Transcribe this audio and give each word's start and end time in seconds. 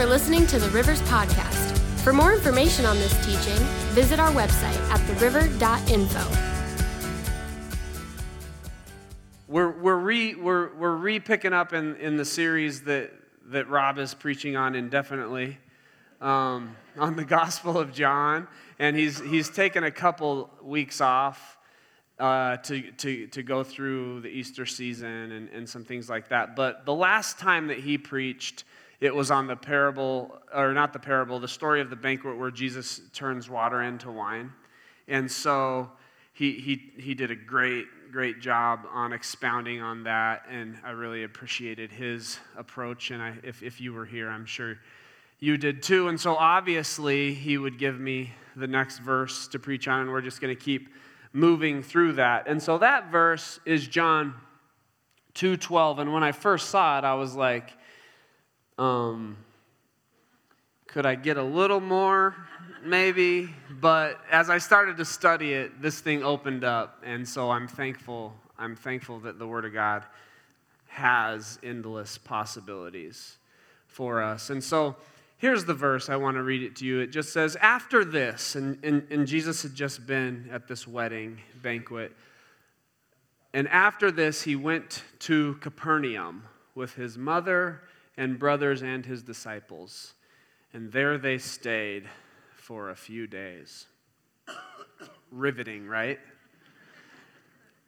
for 0.00 0.06
listening 0.06 0.46
to 0.46 0.58
the 0.58 0.70
Rivers 0.70 1.02
Podcast. 1.02 1.78
For 1.98 2.14
more 2.14 2.32
information 2.32 2.86
on 2.86 2.96
this 2.96 3.14
teaching, 3.18 3.62
visit 3.92 4.18
our 4.18 4.30
website 4.30 4.80
at 4.88 4.98
theriver.info. 5.00 6.26
We're, 9.46 9.68
we're, 9.72 9.98
re, 9.98 10.36
we're, 10.36 10.74
we're 10.74 10.96
re 10.96 11.20
picking 11.20 11.52
up 11.52 11.74
in, 11.74 11.96
in 11.96 12.16
the 12.16 12.24
series 12.24 12.84
that, 12.84 13.12
that 13.48 13.68
Rob 13.68 13.98
is 13.98 14.14
preaching 14.14 14.56
on 14.56 14.74
indefinitely 14.74 15.58
um, 16.22 16.74
on 16.96 17.16
the 17.16 17.24
Gospel 17.26 17.76
of 17.76 17.92
John. 17.92 18.48
And 18.78 18.96
he's, 18.96 19.20
he's 19.20 19.50
taken 19.50 19.84
a 19.84 19.90
couple 19.90 20.48
weeks 20.62 21.02
off 21.02 21.58
uh, 22.18 22.56
to, 22.56 22.90
to, 22.92 23.26
to 23.26 23.42
go 23.42 23.62
through 23.62 24.22
the 24.22 24.28
Easter 24.28 24.64
season 24.64 25.30
and, 25.30 25.50
and 25.50 25.68
some 25.68 25.84
things 25.84 26.08
like 26.08 26.30
that. 26.30 26.56
But 26.56 26.86
the 26.86 26.94
last 26.94 27.38
time 27.38 27.66
that 27.66 27.80
he 27.80 27.98
preached, 27.98 28.64
it 29.00 29.14
was 29.14 29.30
on 29.30 29.46
the 29.46 29.56
parable, 29.56 30.38
or 30.54 30.72
not 30.74 30.92
the 30.92 30.98
parable, 30.98 31.40
the 31.40 31.48
story 31.48 31.80
of 31.80 31.90
the 31.90 31.96
banquet 31.96 32.36
where 32.36 32.50
Jesus 32.50 33.00
turns 33.12 33.48
water 33.48 33.82
into 33.82 34.10
wine. 34.10 34.52
And 35.08 35.30
so 35.30 35.90
he, 36.32 36.52
he, 36.52 36.92
he 37.00 37.14
did 37.14 37.30
a 37.30 37.36
great, 37.36 37.86
great 38.12 38.40
job 38.40 38.80
on 38.92 39.12
expounding 39.12 39.80
on 39.80 40.04
that. 40.04 40.44
And 40.50 40.76
I 40.84 40.90
really 40.90 41.24
appreciated 41.24 41.90
his 41.90 42.38
approach. 42.56 43.10
And 43.10 43.22
I, 43.22 43.34
if, 43.42 43.62
if 43.62 43.80
you 43.80 43.92
were 43.94 44.04
here, 44.04 44.28
I'm 44.28 44.44
sure 44.44 44.78
you 45.38 45.56
did 45.56 45.82
too. 45.82 46.08
And 46.08 46.20
so 46.20 46.36
obviously, 46.36 47.32
he 47.32 47.56
would 47.56 47.78
give 47.78 47.98
me 47.98 48.34
the 48.54 48.66
next 48.66 48.98
verse 48.98 49.48
to 49.48 49.58
preach 49.58 49.88
on, 49.88 50.02
and 50.02 50.10
we're 50.10 50.20
just 50.20 50.40
going 50.40 50.54
to 50.54 50.60
keep 50.60 50.90
moving 51.32 51.82
through 51.82 52.12
that. 52.14 52.46
And 52.46 52.62
so 52.62 52.78
that 52.78 53.10
verse 53.10 53.60
is 53.64 53.86
John 53.86 54.34
2:12 55.34 56.00
and 56.00 56.12
when 56.12 56.24
I 56.24 56.32
first 56.32 56.70
saw 56.70 56.98
it 56.98 57.04
I 57.04 57.14
was 57.14 57.36
like 57.36 57.72
um 58.80 59.36
could 60.86 61.06
I 61.06 61.14
get 61.14 61.36
a 61.36 61.42
little 61.42 61.80
more 61.80 62.34
maybe 62.82 63.50
but 63.80 64.18
as 64.30 64.48
I 64.48 64.58
started 64.58 64.96
to 64.96 65.04
study 65.04 65.52
it 65.52 65.82
this 65.82 66.00
thing 66.00 66.24
opened 66.24 66.64
up 66.64 67.02
and 67.04 67.28
so 67.28 67.50
I'm 67.50 67.68
thankful 67.68 68.34
I'm 68.58 68.74
thankful 68.74 69.20
that 69.20 69.38
the 69.38 69.46
word 69.46 69.64
of 69.64 69.72
God 69.72 70.04
has 70.88 71.58
endless 71.62 72.18
possibilities 72.18 73.36
for 73.86 74.20
us. 74.20 74.50
And 74.50 74.62
so 74.62 74.96
Here's 75.40 75.64
the 75.64 75.72
verse. 75.72 76.10
I 76.10 76.16
want 76.16 76.36
to 76.36 76.42
read 76.42 76.62
it 76.62 76.76
to 76.76 76.84
you. 76.84 77.00
It 77.00 77.06
just 77.06 77.32
says, 77.32 77.56
After 77.62 78.04
this, 78.04 78.56
and, 78.56 78.78
and, 78.84 79.06
and 79.10 79.26
Jesus 79.26 79.62
had 79.62 79.74
just 79.74 80.06
been 80.06 80.50
at 80.52 80.68
this 80.68 80.86
wedding 80.86 81.40
banquet, 81.62 82.14
and 83.54 83.66
after 83.68 84.10
this, 84.10 84.42
he 84.42 84.54
went 84.54 85.02
to 85.20 85.54
Capernaum 85.62 86.42
with 86.74 86.92
his 86.92 87.16
mother 87.16 87.80
and 88.16 88.38
brothers 88.38 88.82
and 88.82 89.04
his 89.04 89.22
disciples. 89.22 90.14
And 90.72 90.92
there 90.92 91.18
they 91.18 91.38
stayed 91.38 92.04
for 92.56 92.90
a 92.90 92.96
few 92.96 93.26
days. 93.26 93.86
Riveting, 95.30 95.86
right? 95.86 96.18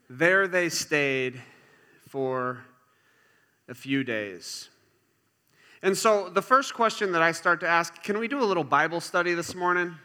There 0.09 0.49
they 0.49 0.69
stayed 0.69 1.41
for 2.09 2.65
a 3.69 3.75
few 3.75 4.05
days. 4.05 4.69
And 5.83 5.97
so 5.97 6.29
the 6.29 6.43
first 6.43 6.75
question 6.75 7.13
that 7.13 7.23
I 7.23 7.33
start 7.33 7.61
to 7.61 7.69
ask 7.69 8.03
can 8.03 8.19
we 8.19 8.29
do 8.29 8.43
a 8.43 8.45
little 8.45 8.65
Bible 8.65 9.01
study 9.01 9.35
this 9.35 9.55
morning? 9.55 9.97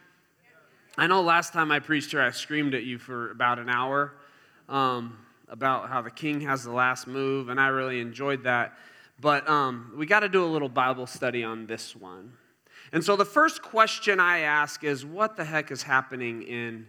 I 0.97 1.05
know 1.05 1.21
last 1.21 1.53
time 1.53 1.71
I 1.71 1.79
preached 1.79 2.11
here, 2.11 2.21
I 2.21 2.31
screamed 2.31 2.73
at 2.73 2.83
you 2.83 2.97
for 2.97 3.29
about 3.29 3.59
an 3.59 3.69
hour 3.69 4.13
um, 4.67 5.17
about 5.47 5.89
how 5.89 6.01
the 6.01 6.09
king 6.09 6.41
has 6.41 6.63
the 6.63 6.71
last 6.71 7.05
move, 7.05 7.49
and 7.49 7.59
I 7.59 7.67
really 7.67 7.99
enjoyed 7.99 8.43
that. 8.43 8.73
But 9.19 9.49
um, 9.49 9.93
we 9.97 10.05
got 10.05 10.19
to 10.21 10.29
do 10.29 10.43
a 10.43 10.47
little 10.47 10.69
Bible 10.69 11.07
study 11.07 11.43
on 11.43 11.65
this 11.65 11.95
one. 11.95 12.33
And 12.91 13.03
so 13.03 13.15
the 13.15 13.25
first 13.25 13.61
question 13.61 14.19
I 14.19 14.39
ask 14.39 14.83
is 14.83 15.05
what 15.05 15.35
the 15.35 15.43
heck 15.43 15.71
is 15.71 15.83
happening 15.83 16.43
in 16.43 16.87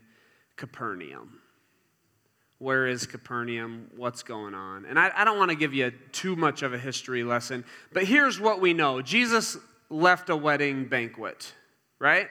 Capernaum? 0.57 1.41
Where 2.59 2.87
is 2.87 3.07
Capernaum? 3.07 3.91
What's 3.97 4.23
going 4.23 4.55
on? 4.55 4.85
And 4.85 4.99
I, 4.99 5.11
I 5.15 5.25
don't 5.25 5.39
want 5.39 5.51
to 5.51 5.57
give 5.57 5.73
you 5.73 5.93
too 6.13 6.37
much 6.37 6.63
of 6.63 6.75
a 6.75 6.79
history 6.79 7.25
lesson, 7.25 7.65
but 7.93 8.05
here's 8.05 8.41
what 8.41 8.61
we 8.61 8.75
know 8.75 9.01
Jesus 9.01 9.57
left 9.91 10.29
a 10.29 10.37
wedding 10.37 10.85
banquet, 10.87 11.53
right? 11.99 12.29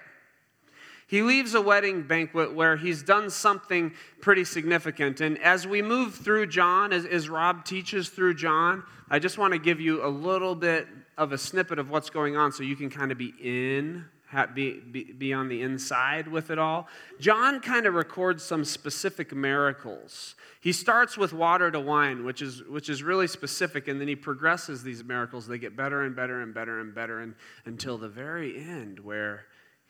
He 1.07 1.22
leaves 1.22 1.56
a 1.56 1.62
wedding 1.62 2.03
banquet 2.03 2.53
where 2.53 2.75
he's 2.75 3.01
done 3.01 3.29
something 3.29 3.94
pretty 4.22 4.44
significant. 4.44 5.22
And 5.22 5.38
as 5.40 5.66
we 5.66 5.81
move 5.81 6.16
through 6.16 6.47
John, 6.47 6.91
as, 6.91 7.06
as 7.06 7.29
Rob 7.29 7.63
teaches 7.63 8.09
through 8.09 8.35
John, 8.35 8.84
I 9.09 9.19
just 9.19 9.38
want 9.38 9.53
to 9.53 9.59
give 9.59 9.79
you 9.79 10.06
a 10.06 10.09
little 10.09 10.53
bit 10.53 10.88
of 11.17 11.31
a 11.31 11.38
snippet 11.38 11.79
of 11.79 11.90
what's 11.90 12.09
going 12.09 12.35
on 12.35 12.51
so 12.51 12.63
you 12.63 12.75
can 12.75 12.90
kind 12.90 13.12
of 13.12 13.17
be 13.17 13.34
in 13.41 14.06
be, 14.53 14.79
be, 14.79 15.03
be 15.13 15.34
on 15.34 15.47
the 15.47 15.62
inside 15.62 16.28
with 16.28 16.51
it 16.51 16.59
all. 16.59 16.88
John 17.19 17.59
kind 17.59 17.85
of 17.85 17.94
records 17.94 18.44
some 18.44 18.66
specific 18.66 19.34
miracles. 19.34 20.35
He 20.59 20.73
starts 20.73 21.17
with 21.17 21.31
water 21.31 21.72
to 21.72 21.79
wine, 21.79 22.25
which 22.25 22.41
is, 22.41 22.63
which 22.63 22.90
is 22.90 23.03
really 23.03 23.28
specific, 23.28 23.88
and 23.88 24.01
then 24.01 24.07
he 24.07 24.16
progresses 24.16 24.84
these 24.84 25.03
miracles. 25.03 25.47
They 25.47 25.57
get 25.57 25.78
better 25.78 26.03
and 26.03 26.16
better 26.16 26.41
and 26.41 26.53
better 26.53 26.79
and 26.79 26.94
better 26.94 27.22
and, 27.22 27.35
until 27.66 27.97
the 27.97 28.09
very 28.09 28.57
end, 28.57 29.00
where 29.00 29.46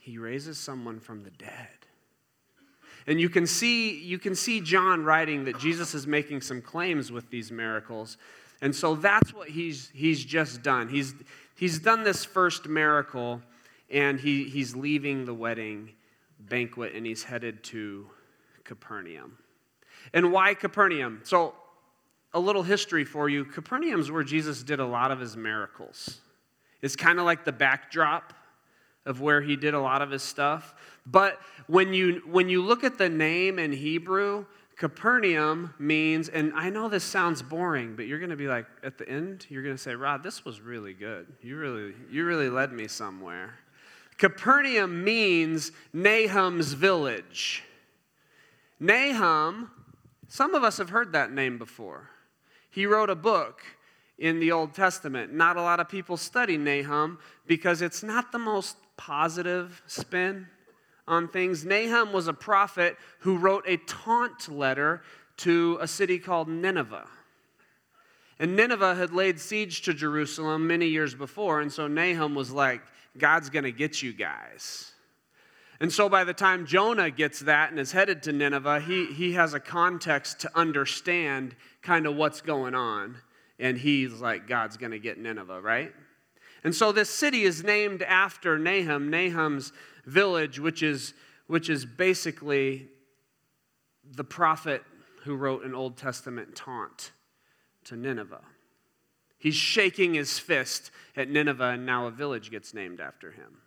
he 0.08 0.18
raises 0.18 0.58
someone 0.58 1.02
from 1.02 1.24
the 1.24 1.30
dead. 1.32 1.68
And 3.08 3.20
you 3.20 3.28
can 3.28 3.46
see, 3.46 4.00
you 4.00 4.18
can 4.18 4.36
see 4.36 4.62
John 4.62 5.04
writing 5.04 5.44
that 5.44 5.60
Jesus 5.60 5.94
is 5.94 6.08
making 6.08 6.40
some 6.40 6.62
claims 6.62 7.12
with 7.12 7.30
these 7.30 7.52
miracles. 7.52 8.16
And 8.62 8.74
so 8.74 8.96
that's 8.96 9.34
what 9.34 9.50
he's, 9.50 9.92
he's 9.94 10.24
just 10.24 10.62
done. 10.62 10.88
He's, 10.88 11.14
he's 11.58 11.80
done 11.80 12.06
this 12.06 12.24
first 12.24 12.70
miracle 12.70 13.42
and 13.92 14.18
he, 14.18 14.46
he's 14.46 14.78
leaving 14.78 15.26
the 15.26 15.34
wedding 15.34 15.92
banquet 16.40 16.94
and 16.96 17.06
he's 17.06 17.24
headed 17.24 17.62
to 17.66 18.08
Capernaum. 18.64 19.38
And 20.14 20.32
why 20.32 20.54
Capernaum? 20.54 21.20
So, 21.26 21.54
a 22.34 22.40
little 22.40 22.64
history 22.64 23.04
for 23.04 23.28
you 23.28 23.44
Capernaum's 23.44 24.10
where 24.10 24.24
Jesus 24.24 24.64
did 24.64 24.80
a 24.80 24.86
lot 24.86 25.12
of 25.12 25.20
his 25.20 25.36
miracles. 25.36 26.22
It's 26.82 26.96
kind 26.96 27.20
of 27.20 27.26
like 27.26 27.44
the 27.44 27.52
backdrop 27.52 28.34
of 29.08 29.22
where 29.22 29.42
he 29.42 29.56
did 29.56 29.74
a 29.74 29.80
lot 29.80 30.02
of 30.02 30.12
his 30.12 30.22
stuff. 30.22 30.76
But 31.06 31.40
when 31.66 31.94
you, 31.94 32.22
when 32.30 32.50
you 32.50 32.62
look 32.62 32.84
at 32.84 32.98
the 32.98 33.10
name 33.10 33.58
in 33.58 33.72
Hebrew, 33.72 34.46
Capernaum 34.78 35.74
means, 35.80 36.30
and 36.30 36.54
I 36.54 36.70
know 36.70 36.88
this 36.88 37.04
sounds 37.04 37.42
boring, 37.42 37.96
but 37.96 38.06
you're 38.06 38.20
going 38.20 38.30
to 38.30 38.36
be 38.36 38.48
like, 38.48 38.68
at 38.84 38.98
the 38.98 39.10
end, 39.10 39.48
you're 39.50 39.64
going 39.64 39.76
to 39.76 39.82
say, 39.82 39.96
Rod, 39.96 40.22
this 40.22 40.46
was 40.46 40.62
really 40.62 40.94
good. 40.94 41.26
You 41.42 41.58
really, 41.58 41.94
you 42.12 42.26
really 42.26 42.50
led 42.50 42.72
me 42.72 42.88
somewhere. 42.88 43.56
Capernaum 44.18 45.04
means 45.04 45.72
Nahum's 45.94 46.74
village. 46.74 47.64
Nahum, 48.80 49.72
some 50.28 50.54
of 50.54 50.64
us 50.64 50.78
have 50.78 50.90
heard 50.90 51.14
that 51.14 51.32
name 51.32 51.58
before. 51.58 52.10
He 52.70 52.86
wrote 52.86 53.10
a 53.10 53.16
book 53.16 53.62
in 54.20 54.40
the 54.40 54.52
Old 54.52 54.74
Testament. 54.74 55.34
Not 55.34 55.58
a 55.58 55.62
lot 55.62 55.80
of 55.80 55.90
people 55.90 56.18
study 56.18 56.58
Nahum 56.58 57.20
because 57.46 57.82
it's 57.82 58.04
not 58.04 58.32
the 58.32 58.40
most 58.40 58.78
positive 58.98 59.82
spin 59.88 60.48
on 61.08 61.28
things. 61.28 61.64
Nahum 61.64 62.12
was 62.12 62.28
a 62.28 62.34
prophet 62.34 62.98
who 63.20 63.38
wrote 63.38 63.64
a 63.68 63.78
taunt 63.78 64.50
letter 64.50 65.02
to 65.38 65.78
a 65.80 65.88
city 65.88 66.20
called 66.20 66.50
Nineveh. 66.50 67.08
And 68.40 68.56
Nineveh 68.56 68.96
had 68.96 69.14
laid 69.14 69.40
siege 69.40 69.82
to 69.84 69.94
Jerusalem 69.94 70.68
many 70.68 70.88
years 70.88 71.16
before, 71.16 71.62
and 71.62 71.72
so 71.72 71.88
Nahum 71.88 72.36
was 72.36 72.52
like, 72.52 72.82
God's 73.18 73.50
going 73.50 73.64
to 73.64 73.72
get 73.72 74.04
you 74.04 74.14
guys. 74.14 74.92
And 75.80 75.92
so 75.92 76.10
by 76.10 76.24
the 76.24 76.34
time 76.34 76.66
Jonah 76.66 77.12
gets 77.12 77.40
that 77.42 77.70
and 77.70 77.80
is 77.80 77.92
headed 77.92 78.24
to 78.24 78.32
Nineveh, 78.32 78.80
he, 78.82 79.08
he 79.08 79.34
has 79.34 79.54
a 79.54 79.60
context 79.60 80.40
to 80.42 80.52
understand 80.58 81.56
kind 81.82 82.08
of 82.08 82.16
what's 82.16 82.42
going 82.42 82.76
on. 82.76 83.18
And 83.60 83.78
he's 83.78 84.14
like, 84.14 84.48
God's 84.48 84.78
going 84.78 84.92
to 84.92 85.00
get 85.00 85.18
Nineveh, 85.18 85.62
right? 85.62 85.94
And 86.68 86.76
so 86.76 86.92
this 86.92 87.10
city 87.10 87.44
is 87.44 87.64
named 87.64 88.02
after 88.02 88.60
Nahum, 88.60 89.10
Nahum's 89.10 89.72
village, 90.06 90.60
which 90.60 90.84
is, 90.84 91.14
which 91.48 91.70
is 91.70 91.86
basically 91.86 92.90
the 94.04 94.26
prophet 94.26 94.84
who 95.24 95.38
wrote 95.38 95.64
an 95.64 95.74
Old 95.74 95.96
Testament 95.96 96.58
taunt 96.58 97.14
to 97.86 97.96
Nineveh. 97.96 98.44
He's 99.38 99.56
shaking 99.56 100.16
his 100.16 100.40
fist 100.40 100.92
at 101.16 101.30
Nineveh, 101.30 101.70
and 101.70 101.86
now 101.86 102.06
a 102.06 102.12
village 102.12 102.52
gets 102.52 102.74
named 102.74 103.00
after 103.00 103.32
him. 103.32 103.62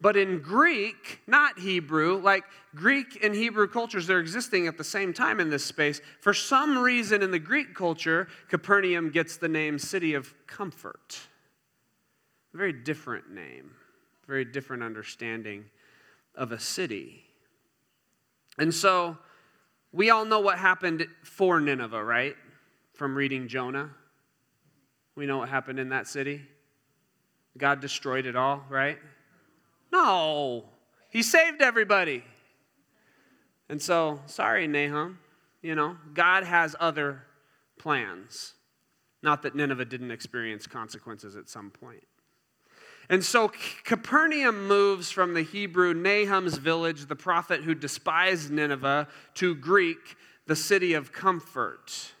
But 0.00 0.16
in 0.16 0.40
Greek, 0.40 1.20
not 1.26 1.58
Hebrew, 1.58 2.22
like 2.22 2.44
Greek 2.74 3.22
and 3.22 3.34
Hebrew 3.34 3.68
cultures, 3.68 4.06
they're 4.06 4.18
existing 4.18 4.66
at 4.66 4.78
the 4.78 4.82
same 4.82 5.12
time 5.12 5.40
in 5.40 5.50
this 5.50 5.66
space. 5.66 6.00
For 6.22 6.32
some 6.32 6.78
reason 6.78 7.22
in 7.22 7.32
the 7.32 7.38
Greek 7.38 7.74
culture, 7.74 8.28
Capernaum 8.48 9.10
gets 9.10 9.36
the 9.36 9.48
name 9.48 9.78
City 9.78 10.14
of 10.14 10.32
Comfort. 10.46 11.28
Very 12.54 12.72
different 12.72 13.30
name, 13.30 13.72
very 14.26 14.44
different 14.44 14.82
understanding 14.82 15.64
of 16.34 16.52
a 16.52 16.58
city. 16.58 17.24
And 18.58 18.74
so 18.74 19.18
we 19.92 20.10
all 20.10 20.24
know 20.24 20.40
what 20.40 20.58
happened 20.58 21.06
for 21.22 21.60
Nineveh, 21.60 22.02
right? 22.02 22.36
From 22.94 23.16
reading 23.16 23.48
Jonah. 23.48 23.90
We 25.14 25.26
know 25.26 25.38
what 25.38 25.48
happened 25.48 25.78
in 25.78 25.90
that 25.90 26.06
city. 26.06 26.42
God 27.56 27.80
destroyed 27.80 28.26
it 28.26 28.36
all, 28.36 28.64
right? 28.68 28.98
No, 29.92 30.64
He 31.10 31.22
saved 31.22 31.60
everybody. 31.60 32.24
And 33.68 33.82
so, 33.82 34.20
sorry, 34.26 34.66
Nahum, 34.66 35.18
you 35.60 35.74
know, 35.74 35.96
God 36.14 36.44
has 36.44 36.74
other 36.80 37.24
plans. 37.78 38.54
Not 39.22 39.42
that 39.42 39.54
Nineveh 39.54 39.84
didn't 39.84 40.10
experience 40.10 40.66
consequences 40.66 41.36
at 41.36 41.48
some 41.48 41.70
point. 41.70 42.04
And 43.10 43.24
so 43.24 43.50
Capernaum 43.84 44.66
moves 44.66 45.10
from 45.10 45.32
the 45.34 45.42
Hebrew 45.42 45.94
Nahum's 45.94 46.58
village, 46.58 47.06
the 47.06 47.16
prophet 47.16 47.62
who 47.62 47.74
despised 47.74 48.50
Nineveh, 48.50 49.08
to 49.34 49.54
Greek, 49.54 50.16
the 50.46 50.56
city 50.56 50.94
of 50.94 51.12
comfort. 51.12 52.12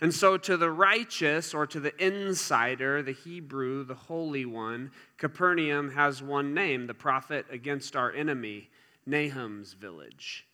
And 0.00 0.12
so, 0.12 0.36
to 0.36 0.56
the 0.56 0.70
righteous 0.70 1.54
or 1.54 1.66
to 1.68 1.80
the 1.80 1.94
insider, 2.04 3.02
the 3.02 3.12
Hebrew, 3.12 3.84
the 3.84 3.94
Holy 3.94 4.44
One, 4.44 4.90
Capernaum 5.18 5.92
has 5.92 6.22
one 6.22 6.52
name 6.52 6.86
the 6.86 6.94
prophet 6.94 7.46
against 7.50 7.94
our 7.94 8.12
enemy, 8.12 8.70
Nahum's 9.06 9.72
village. 9.72 10.46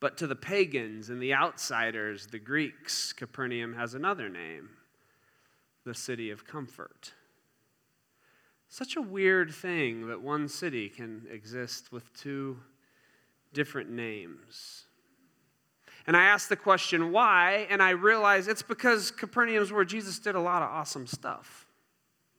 But 0.00 0.16
to 0.18 0.28
the 0.28 0.36
pagans 0.36 1.10
and 1.10 1.20
the 1.20 1.34
outsiders, 1.34 2.28
the 2.28 2.38
Greeks, 2.38 3.12
Capernaum 3.12 3.74
has 3.74 3.94
another 3.94 4.28
name 4.28 4.70
the 5.84 5.94
city 5.94 6.30
of 6.30 6.46
comfort. 6.46 7.12
Such 8.68 8.96
a 8.96 9.02
weird 9.02 9.52
thing 9.52 10.08
that 10.08 10.20
one 10.20 10.46
city 10.46 10.88
can 10.88 11.26
exist 11.30 11.90
with 11.90 12.12
two 12.12 12.58
different 13.52 13.90
names. 13.90 14.84
And 16.06 16.16
I 16.16 16.24
asked 16.24 16.48
the 16.48 16.56
question, 16.56 17.10
why? 17.12 17.66
And 17.70 17.82
I 17.82 17.90
realized 17.90 18.48
it's 18.48 18.62
because 18.62 19.10
Capernaum's 19.10 19.72
where 19.72 19.84
Jesus 19.84 20.18
did 20.18 20.34
a 20.34 20.40
lot 20.40 20.62
of 20.62 20.68
awesome 20.68 21.06
stuff. 21.06 21.66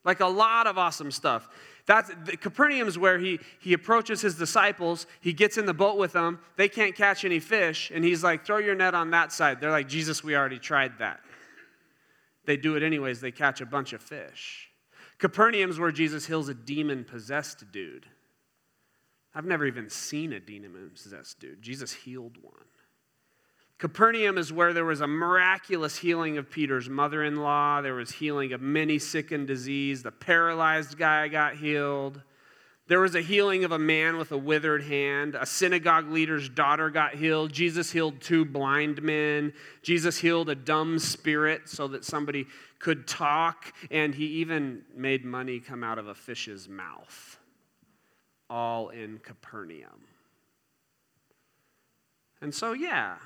Like 0.06 0.20
a 0.22 0.28
lot 0.28 0.66
of 0.66 0.78
awesome 0.78 1.12
stuff. 1.12 1.50
That's 1.86 2.12
Capernaum's 2.42 2.98
where 2.98 3.18
he, 3.18 3.40
he 3.60 3.74
approaches 3.74 4.22
his 4.22 4.36
disciples, 4.36 5.08
he 5.22 5.34
gets 5.34 5.58
in 5.58 5.66
the 5.66 5.74
boat 5.74 5.98
with 5.98 6.14
them, 6.14 6.40
they 6.56 6.70
can't 6.70 6.96
catch 6.96 7.26
any 7.26 7.40
fish, 7.40 7.92
and 7.94 8.04
he's 8.06 8.24
like, 8.24 8.46
throw 8.46 8.60
your 8.60 8.76
net 8.76 8.94
on 8.94 9.10
that 9.12 9.32
side. 9.32 9.60
They're 9.60 9.72
like, 9.72 9.88
Jesus, 9.88 10.24
we 10.24 10.36
already 10.36 10.60
tried 10.60 11.00
that. 11.00 11.20
They 12.46 12.58
do 12.58 12.76
it 12.76 12.84
anyways, 12.84 13.22
they 13.22 13.32
catch 13.32 13.60
a 13.62 13.66
bunch 13.66 13.94
of 13.94 14.02
fish. 14.02 14.69
Capernaum's 15.20 15.80
where 15.80 15.92
Jesus 15.92 16.26
heals 16.26 16.50
a 16.50 16.54
demon 16.54 17.04
possessed 17.04 17.72
dude. 17.72 18.06
I've 19.36 19.46
never 19.46 19.66
even 19.66 19.90
seen 19.90 20.34
a 20.34 20.40
demon 20.40 20.92
possessed 20.94 21.40
dude. 21.40 21.62
Jesus 21.62 21.92
healed 21.94 22.38
one. 22.42 22.54
Capernaum 23.78 24.38
is 24.38 24.52
where 24.52 24.74
there 24.74 24.86
was 24.86 25.02
a 25.02 25.08
miraculous 25.08 25.98
healing 25.98 26.38
of 26.38 26.50
Peter's 26.50 26.90
mother 26.90 27.24
in 27.24 27.38
law. 27.38 27.82
There 27.82 27.96
was 27.96 28.12
healing 28.12 28.52
of 28.52 28.62
many 28.62 29.00
sick 29.00 29.32
and 29.32 29.48
diseased. 29.48 30.04
The 30.04 30.12
paralyzed 30.12 30.98
guy 30.98 31.30
got 31.30 31.56
healed. 31.56 32.22
There 32.90 33.00
was 33.00 33.14
a 33.14 33.22
healing 33.22 33.64
of 33.66 33.72
a 33.72 33.78
man 33.78 34.18
with 34.18 34.32
a 34.32 34.38
withered 34.38 34.82
hand. 34.82 35.36
A 35.36 35.46
synagogue 35.46 36.10
leader's 36.10 36.50
daughter 36.50 36.90
got 36.90 37.14
healed. 37.14 37.54
Jesus 37.54 37.92
healed 37.92 38.20
two 38.20 38.44
blind 38.44 39.04
men. 39.04 39.54
Jesus 39.84 40.18
healed 40.18 40.50
a 40.50 40.56
dumb 40.56 40.98
spirit 40.98 41.70
so 41.70 41.88
that 41.90 42.04
somebody 42.04 42.48
could 42.80 43.08
talk. 43.08 43.72
And 43.92 44.16
he 44.16 44.26
even 44.26 44.82
made 44.96 45.24
money 45.24 45.60
come 45.60 45.84
out 45.84 46.00
of 46.00 46.08
a 46.08 46.16
fish's 46.16 46.68
mouth. 46.68 47.38
All 48.50 48.90
in 48.90 49.20
Capernaum. 49.20 50.08
And 52.42 52.56
so, 52.56 52.74
yeah, 52.74 53.18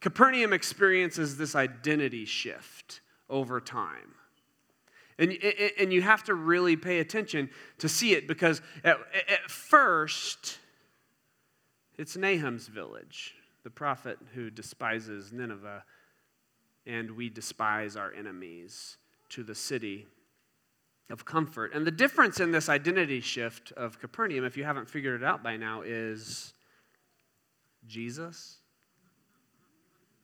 Capernaum 0.00 0.54
experiences 0.54 1.36
this 1.36 1.54
identity 1.54 2.24
shift 2.24 3.02
over 3.28 3.60
time. 3.60 4.14
And, 5.18 5.32
and 5.78 5.92
you 5.92 6.02
have 6.02 6.24
to 6.24 6.34
really 6.34 6.76
pay 6.76 6.98
attention 6.98 7.50
to 7.78 7.88
see 7.88 8.14
it 8.14 8.26
because 8.26 8.60
at, 8.82 8.98
at 9.28 9.50
first, 9.50 10.58
it's 11.96 12.16
Nahum's 12.16 12.66
village, 12.66 13.34
the 13.62 13.70
prophet 13.70 14.18
who 14.34 14.50
despises 14.50 15.32
Nineveh, 15.32 15.84
and 16.86 17.12
we 17.12 17.28
despise 17.28 17.96
our 17.96 18.12
enemies 18.12 18.96
to 19.30 19.42
the 19.42 19.54
city 19.54 20.06
of 21.10 21.24
comfort. 21.24 21.72
And 21.74 21.86
the 21.86 21.92
difference 21.92 22.40
in 22.40 22.50
this 22.50 22.68
identity 22.68 23.20
shift 23.20 23.72
of 23.72 24.00
Capernaum, 24.00 24.44
if 24.44 24.56
you 24.56 24.64
haven't 24.64 24.88
figured 24.88 25.22
it 25.22 25.24
out 25.24 25.42
by 25.42 25.56
now, 25.56 25.82
is 25.82 26.54
Jesus 27.86 28.58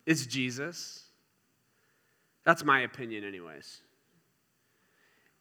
it's 0.06 0.26
Jesus. 0.26 1.04
That's 2.44 2.64
my 2.64 2.80
opinion, 2.80 3.22
anyways. 3.22 3.80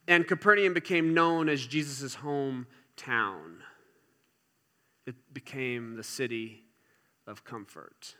And 0.09 0.27
Capernaum 0.27 0.73
became 0.73 1.13
known 1.13 1.49
as 1.49 1.67
Jesus' 1.67 2.15
hometown. 2.15 3.57
It 5.05 5.15
became 5.31 5.95
the 5.95 6.03
city 6.03 6.63
of 7.27 7.45
comfort. 7.45 8.15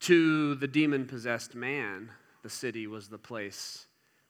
To 0.00 0.54
the 0.54 0.66
demon 0.66 1.04
possessed 1.04 1.54
man, 1.54 2.10
the 2.42 2.48
city 2.48 2.86
was 2.86 3.08
the 3.08 3.18
place 3.18 3.84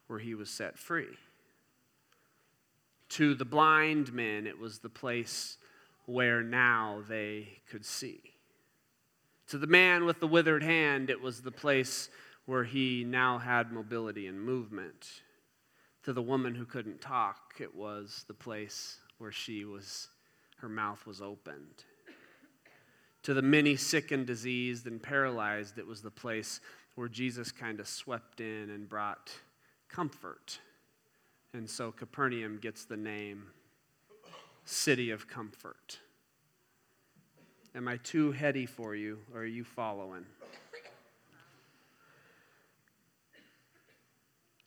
where 0.08 0.18
he 0.18 0.34
was 0.34 0.50
set 0.50 0.76
free. 0.76 1.16
To 3.10 3.36
the 3.36 3.44
blind 3.44 4.12
men, 4.12 4.44
it 4.48 4.58
was 4.58 4.80
the 4.80 4.88
place 4.88 5.58
where 6.06 6.42
now 6.42 7.04
they 7.08 7.60
could 7.70 7.84
see. 7.84 8.20
To 9.46 9.58
the 9.58 9.68
man 9.68 10.06
with 10.06 10.18
the 10.18 10.26
withered 10.26 10.64
hand, 10.64 11.08
it 11.08 11.20
was 11.20 11.40
the 11.40 11.52
place 11.52 12.08
where 12.46 12.64
he 12.64 13.04
now 13.04 13.38
had 13.38 13.70
mobility 13.70 14.26
and 14.26 14.42
movement. 14.42 15.22
To 16.04 16.12
the 16.12 16.22
woman 16.22 16.54
who 16.54 16.66
couldn't 16.66 17.00
talk, 17.00 17.54
it 17.60 17.74
was 17.74 18.24
the 18.28 18.34
place 18.34 18.98
where 19.16 19.32
she 19.32 19.64
was, 19.64 20.08
her 20.58 20.68
mouth 20.68 21.06
was 21.06 21.22
opened. 21.22 21.84
To 23.22 23.32
the 23.32 23.40
many 23.40 23.74
sick 23.74 24.12
and 24.12 24.26
diseased 24.26 24.86
and 24.86 25.02
paralyzed, 25.02 25.78
it 25.78 25.86
was 25.86 26.02
the 26.02 26.10
place 26.10 26.60
where 26.94 27.08
Jesus 27.08 27.50
kind 27.50 27.80
of 27.80 27.88
swept 27.88 28.42
in 28.42 28.68
and 28.68 28.86
brought 28.86 29.32
comfort. 29.88 30.58
And 31.54 31.68
so 31.68 31.90
Capernaum 31.90 32.58
gets 32.58 32.84
the 32.84 32.98
name 32.98 33.44
City 34.66 35.10
of 35.10 35.26
Comfort. 35.26 36.00
Am 37.74 37.88
I 37.88 37.96
too 37.96 38.30
heady 38.32 38.66
for 38.66 38.94
you, 38.94 39.20
or 39.32 39.40
are 39.40 39.46
you 39.46 39.64
following? 39.64 40.26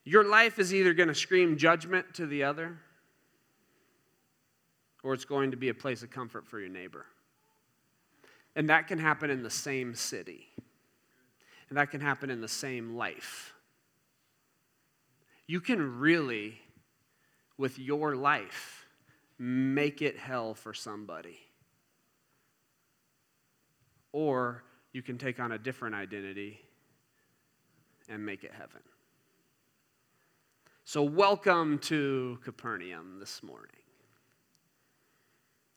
Your 0.07 0.23
life 0.23 0.57
is 0.57 0.73
either 0.73 0.93
going 0.93 1.09
to 1.09 1.13
scream 1.13 1.57
judgment 1.57 2.13
to 2.13 2.25
the 2.25 2.43
other, 2.43 2.77
or 5.03 5.13
it's 5.13 5.25
going 5.25 5.51
to 5.51 5.57
be 5.57 5.67
a 5.67 5.73
place 5.73 6.01
of 6.01 6.09
comfort 6.09 6.47
for 6.47 6.61
your 6.61 6.69
neighbor. 6.69 7.05
And 8.55 8.69
that 8.69 8.87
can 8.87 8.99
happen 8.99 9.29
in 9.29 9.43
the 9.43 9.49
same 9.49 9.93
city, 9.95 10.47
and 11.67 11.77
that 11.77 11.91
can 11.91 11.99
happen 11.99 12.29
in 12.29 12.39
the 12.39 12.47
same 12.47 12.95
life. 12.95 13.53
You 15.45 15.59
can 15.59 15.99
really, 15.99 16.61
with 17.57 17.77
your 17.77 18.15
life, 18.15 18.85
make 19.37 20.01
it 20.01 20.17
hell 20.17 20.53
for 20.53 20.73
somebody. 20.73 21.37
Or 24.13 24.63
you 24.93 25.01
can 25.01 25.17
take 25.17 25.41
on 25.41 25.51
a 25.51 25.57
different 25.57 25.95
identity 25.95 26.61
and 28.07 28.25
make 28.25 28.45
it 28.45 28.53
heaven. 28.57 28.79
So, 30.89 31.03
welcome 31.03 31.79
to 31.79 32.39
Capernaum 32.45 33.19
this 33.19 33.43
morning. 33.43 33.75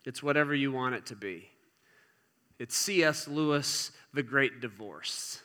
It's 0.05 0.23
whatever 0.23 0.55
you 0.55 0.71
want 0.71 0.95
it 0.95 1.07
to 1.07 1.17
be. 1.17 1.49
It's 2.61 2.77
C.S. 2.77 3.27
Lewis, 3.27 3.91
The 4.15 4.23
Great 4.23 4.61
Divorce. 4.61 5.43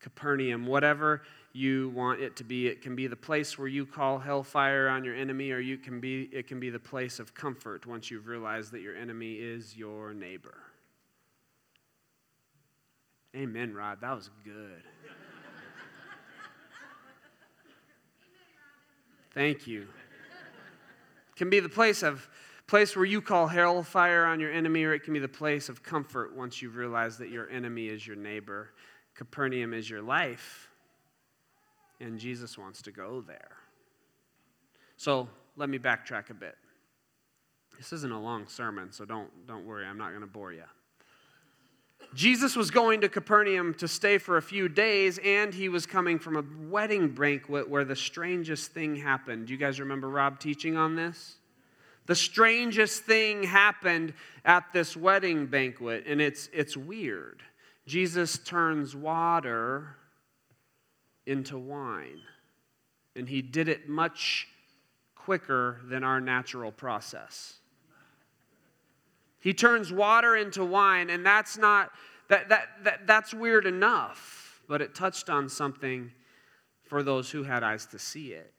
Capernaum, 0.00 0.66
whatever 0.66 1.24
you 1.52 1.90
want 1.90 2.22
it 2.22 2.36
to 2.36 2.44
be. 2.44 2.68
It 2.68 2.80
can 2.80 2.96
be 2.96 3.06
the 3.06 3.16
place 3.16 3.58
where 3.58 3.68
you 3.68 3.84
call 3.84 4.18
hellfire 4.18 4.88
on 4.88 5.04
your 5.04 5.14
enemy, 5.14 5.50
or 5.50 5.58
you 5.58 5.76
can 5.76 6.00
be, 6.00 6.30
it 6.32 6.46
can 6.48 6.58
be 6.58 6.70
the 6.70 6.78
place 6.78 7.18
of 7.18 7.34
comfort 7.34 7.84
once 7.84 8.10
you've 8.10 8.28
realized 8.28 8.72
that 8.72 8.80
your 8.80 8.96
enemy 8.96 9.34
is 9.34 9.76
your 9.76 10.14
neighbor. 10.14 10.56
Amen, 13.36 13.74
Rod. 13.74 14.00
That 14.00 14.16
was 14.16 14.30
good. 14.42 14.82
Thank 19.36 19.66
you. 19.66 19.86
Can 21.36 21.50
be 21.50 21.60
the 21.60 21.68
place 21.68 22.02
of 22.02 22.26
place 22.66 22.96
where 22.96 23.04
you 23.04 23.20
call 23.20 23.46
hellfire 23.46 24.24
on 24.24 24.40
your 24.40 24.50
enemy, 24.50 24.82
or 24.84 24.94
it 24.94 25.04
can 25.04 25.12
be 25.12 25.18
the 25.18 25.28
place 25.28 25.68
of 25.68 25.82
comfort 25.82 26.34
once 26.34 26.62
you 26.62 26.70
realize 26.70 27.18
that 27.18 27.28
your 27.28 27.48
enemy 27.50 27.88
is 27.88 28.06
your 28.06 28.16
neighbor. 28.16 28.70
Capernaum 29.14 29.74
is 29.74 29.90
your 29.90 30.00
life, 30.00 30.70
and 32.00 32.18
Jesus 32.18 32.56
wants 32.56 32.80
to 32.80 32.90
go 32.90 33.20
there. 33.20 33.58
So 34.96 35.28
let 35.54 35.68
me 35.68 35.78
backtrack 35.78 36.30
a 36.30 36.34
bit. 36.34 36.56
This 37.76 37.92
isn't 37.92 38.12
a 38.12 38.18
long 38.18 38.48
sermon, 38.48 38.90
so 38.90 39.04
don't, 39.04 39.28
don't 39.46 39.66
worry, 39.66 39.84
I'm 39.84 39.98
not 39.98 40.08
going 40.08 40.22
to 40.22 40.26
bore 40.26 40.54
you. 40.54 40.64
Jesus 42.14 42.56
was 42.56 42.70
going 42.70 43.02
to 43.02 43.08
Capernaum 43.08 43.74
to 43.74 43.88
stay 43.88 44.18
for 44.18 44.36
a 44.36 44.42
few 44.42 44.68
days, 44.68 45.18
and 45.24 45.52
he 45.52 45.68
was 45.68 45.86
coming 45.86 46.18
from 46.18 46.36
a 46.36 46.44
wedding 46.70 47.08
banquet 47.08 47.68
where 47.68 47.84
the 47.84 47.96
strangest 47.96 48.72
thing 48.72 48.96
happened. 48.96 49.46
Do 49.46 49.52
you 49.52 49.58
guys 49.58 49.80
remember 49.80 50.08
Rob 50.08 50.38
teaching 50.38 50.76
on 50.76 50.96
this? 50.96 51.36
The 52.06 52.14
strangest 52.14 53.02
thing 53.02 53.42
happened 53.42 54.14
at 54.44 54.72
this 54.72 54.96
wedding 54.96 55.46
banquet, 55.46 56.04
and 56.06 56.20
it's, 56.20 56.48
it's 56.52 56.76
weird. 56.76 57.42
Jesus 57.86 58.38
turns 58.38 58.94
water 58.94 59.96
into 61.26 61.58
wine, 61.58 62.20
and 63.16 63.28
he 63.28 63.42
did 63.42 63.68
it 63.68 63.88
much 63.88 64.48
quicker 65.14 65.80
than 65.84 66.04
our 66.04 66.20
natural 66.20 66.70
process. 66.70 67.54
He 69.46 69.54
turns 69.54 69.92
water 69.92 70.34
into 70.34 70.64
wine, 70.64 71.08
and 71.08 71.24
that's 71.24 71.56
not 71.56 71.92
that, 72.26 72.48
that, 72.48 72.66
that 72.82 73.06
that's 73.06 73.32
weird 73.32 73.64
enough, 73.64 74.60
but 74.66 74.82
it 74.82 74.92
touched 74.92 75.30
on 75.30 75.48
something 75.48 76.10
for 76.82 77.04
those 77.04 77.30
who 77.30 77.44
had 77.44 77.62
eyes 77.62 77.86
to 77.86 77.98
see 78.00 78.32
it. 78.32 78.52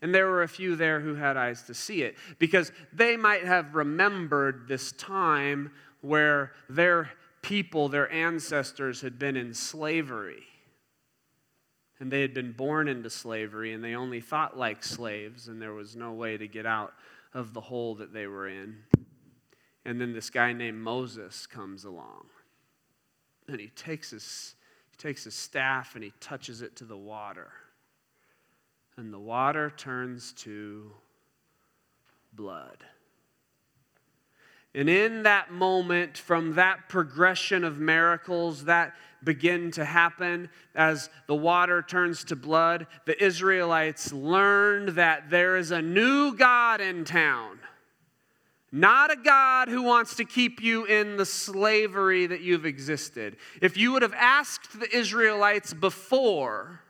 And 0.00 0.12
there 0.12 0.26
were 0.26 0.42
a 0.42 0.48
few 0.48 0.74
there 0.74 0.98
who 0.98 1.14
had 1.14 1.36
eyes 1.36 1.62
to 1.68 1.74
see 1.74 2.02
it 2.02 2.16
because 2.40 2.72
they 2.92 3.16
might 3.16 3.44
have 3.44 3.76
remembered 3.76 4.66
this 4.66 4.90
time 4.90 5.70
where 6.00 6.50
their 6.68 7.08
people, 7.40 7.88
their 7.88 8.10
ancestors, 8.10 9.02
had 9.02 9.20
been 9.20 9.36
in 9.36 9.54
slavery. 9.54 10.42
And 12.00 12.10
they 12.10 12.22
had 12.22 12.34
been 12.34 12.50
born 12.50 12.88
into 12.88 13.08
slavery 13.08 13.72
and 13.72 13.84
they 13.84 13.94
only 13.94 14.20
thought 14.20 14.58
like 14.58 14.82
slaves, 14.82 15.46
and 15.46 15.62
there 15.62 15.74
was 15.74 15.94
no 15.94 16.12
way 16.12 16.36
to 16.36 16.48
get 16.48 16.66
out 16.66 16.92
of 17.32 17.54
the 17.54 17.60
hole 17.60 17.94
that 17.94 18.12
they 18.12 18.26
were 18.26 18.48
in. 18.48 18.78
And 19.84 20.00
then 20.00 20.12
this 20.12 20.30
guy 20.30 20.52
named 20.52 20.78
Moses 20.78 21.46
comes 21.46 21.84
along. 21.84 22.26
And 23.48 23.60
he 23.60 23.68
takes 23.68 24.10
his, 24.10 24.54
he 24.90 24.96
takes 24.96 25.24
his 25.24 25.34
staff 25.34 25.94
and 25.94 26.04
he 26.04 26.12
touches 26.20 26.62
it 26.62 26.76
to 26.76 26.84
the 26.84 26.96
water 26.96 27.50
and 28.96 29.12
the 29.12 29.18
water 29.18 29.70
turns 29.70 30.32
to 30.32 30.92
blood. 32.34 32.84
And 34.74 34.88
in 34.88 35.24
that 35.24 35.52
moment, 35.52 36.16
from 36.16 36.54
that 36.54 36.88
progression 36.88 37.62
of 37.62 37.78
miracles 37.78 38.64
that 38.64 38.94
begin 39.22 39.70
to 39.72 39.84
happen 39.84 40.48
as 40.74 41.10
the 41.26 41.34
water 41.34 41.82
turns 41.82 42.24
to 42.24 42.36
blood, 42.36 42.86
the 43.04 43.22
Israelites 43.22 44.12
learned 44.12 44.90
that 44.90 45.30
there 45.30 45.56
is 45.56 45.70
a 45.70 45.82
new 45.82 46.34
God 46.34 46.80
in 46.80 47.04
town. 47.04 47.58
Not 48.74 49.12
a 49.12 49.16
God 49.16 49.68
who 49.68 49.82
wants 49.82 50.14
to 50.16 50.24
keep 50.24 50.62
you 50.62 50.86
in 50.86 51.18
the 51.18 51.26
slavery 51.26 52.26
that 52.26 52.40
you've 52.40 52.64
existed. 52.64 53.36
If 53.60 53.76
you 53.76 53.92
would 53.92 54.00
have 54.00 54.14
asked 54.14 54.80
the 54.80 54.96
Israelites 54.96 55.74
before, 55.74 56.80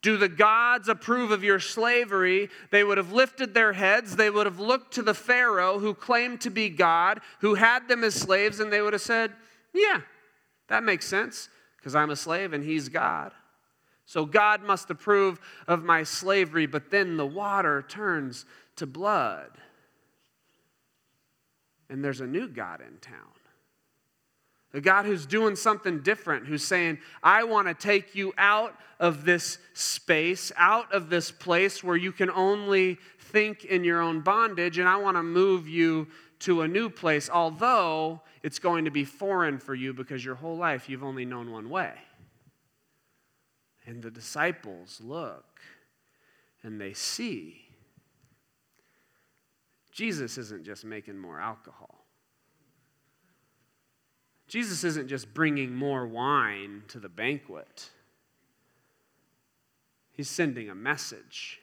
do 0.00 0.16
the 0.16 0.28
gods 0.28 0.88
approve 0.88 1.32
of 1.32 1.42
your 1.42 1.58
slavery? 1.58 2.48
They 2.70 2.84
would 2.84 2.98
have 2.98 3.12
lifted 3.12 3.52
their 3.52 3.72
heads. 3.72 4.14
They 4.14 4.30
would 4.30 4.46
have 4.46 4.60
looked 4.60 4.94
to 4.94 5.02
the 5.02 5.12
Pharaoh 5.12 5.80
who 5.80 5.92
claimed 5.92 6.40
to 6.42 6.50
be 6.50 6.70
God, 6.70 7.20
who 7.40 7.54
had 7.54 7.88
them 7.88 8.04
as 8.04 8.14
slaves, 8.14 8.60
and 8.60 8.72
they 8.72 8.80
would 8.80 8.92
have 8.92 9.02
said, 9.02 9.32
Yeah, 9.74 10.02
that 10.68 10.84
makes 10.84 11.06
sense 11.06 11.48
because 11.76 11.96
I'm 11.96 12.10
a 12.10 12.16
slave 12.16 12.52
and 12.52 12.62
he's 12.62 12.88
God. 12.88 13.32
So 14.06 14.24
God 14.24 14.62
must 14.62 14.88
approve 14.90 15.40
of 15.66 15.84
my 15.84 16.04
slavery, 16.04 16.66
but 16.66 16.90
then 16.90 17.16
the 17.16 17.26
water 17.26 17.82
turns 17.82 18.44
to 18.76 18.86
blood. 18.86 19.50
And 21.90 22.02
there's 22.02 22.20
a 22.20 22.26
new 22.26 22.48
God 22.48 22.80
in 22.80 22.96
town. 22.98 23.18
A 24.72 24.80
God 24.80 25.04
who's 25.04 25.26
doing 25.26 25.56
something 25.56 26.00
different, 26.00 26.46
who's 26.46 26.64
saying, 26.64 26.98
I 27.22 27.42
want 27.42 27.66
to 27.66 27.74
take 27.74 28.14
you 28.14 28.32
out 28.38 28.74
of 29.00 29.24
this 29.24 29.58
space, 29.74 30.52
out 30.56 30.92
of 30.94 31.10
this 31.10 31.32
place 31.32 31.82
where 31.82 31.96
you 31.96 32.12
can 32.12 32.30
only 32.30 32.98
think 33.18 33.64
in 33.64 33.82
your 33.82 34.00
own 34.00 34.20
bondage, 34.20 34.78
and 34.78 34.88
I 34.88 34.96
want 34.96 35.16
to 35.16 35.24
move 35.24 35.68
you 35.68 36.06
to 36.40 36.62
a 36.62 36.68
new 36.68 36.88
place, 36.88 37.28
although 37.28 38.20
it's 38.42 38.58
going 38.58 38.84
to 38.84 38.90
be 38.90 39.04
foreign 39.04 39.58
for 39.58 39.74
you 39.74 39.92
because 39.92 40.24
your 40.24 40.36
whole 40.36 40.56
life 40.56 40.88
you've 40.88 41.04
only 41.04 41.24
known 41.24 41.50
one 41.50 41.68
way. 41.68 41.92
And 43.86 44.02
the 44.02 44.10
disciples 44.10 45.00
look 45.02 45.60
and 46.62 46.80
they 46.80 46.92
see 46.92 47.59
Jesus 49.90 50.38
isn't 50.38 50.64
just 50.64 50.84
making 50.84 51.18
more 51.18 51.40
alcohol. 51.40 52.04
Jesus 54.48 54.82
isn't 54.82 55.08
just 55.08 55.32
bringing 55.32 55.74
more 55.74 56.06
wine 56.06 56.82
to 56.88 56.98
the 56.98 57.08
banquet, 57.08 57.88
he's 60.12 60.28
sending 60.28 60.68
a 60.68 60.74
message. 60.74 61.60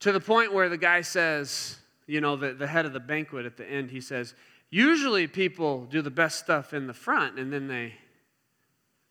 To 0.00 0.10
the 0.10 0.20
point 0.20 0.52
where 0.52 0.68
the 0.68 0.78
guy 0.78 1.02
says, 1.02 1.78
you 2.06 2.20
know, 2.20 2.34
the, 2.34 2.54
the 2.54 2.66
head 2.66 2.86
of 2.86 2.92
the 2.92 2.98
banquet 2.98 3.46
at 3.46 3.56
the 3.56 3.64
end, 3.64 3.90
he 3.90 4.00
says, 4.00 4.34
usually 4.68 5.28
people 5.28 5.84
do 5.84 6.02
the 6.02 6.10
best 6.10 6.40
stuff 6.40 6.74
in 6.74 6.88
the 6.88 6.94
front 6.94 7.38
and 7.38 7.52
then 7.52 7.68
they 7.68 7.94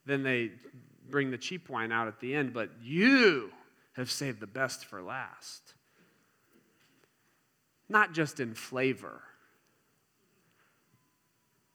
then 0.06 0.24
they 0.24 0.52
bring 1.10 1.30
the 1.30 1.38
cheap 1.38 1.70
wine 1.70 1.92
out 1.92 2.08
at 2.08 2.20
the 2.20 2.34
end, 2.34 2.54
but 2.54 2.70
you 2.82 3.52
have 3.94 4.10
saved 4.10 4.40
the 4.40 4.48
best 4.48 4.86
for 4.86 5.02
last. 5.02 5.76
Not 7.92 8.14
just 8.14 8.40
in 8.40 8.54
flavor 8.54 9.22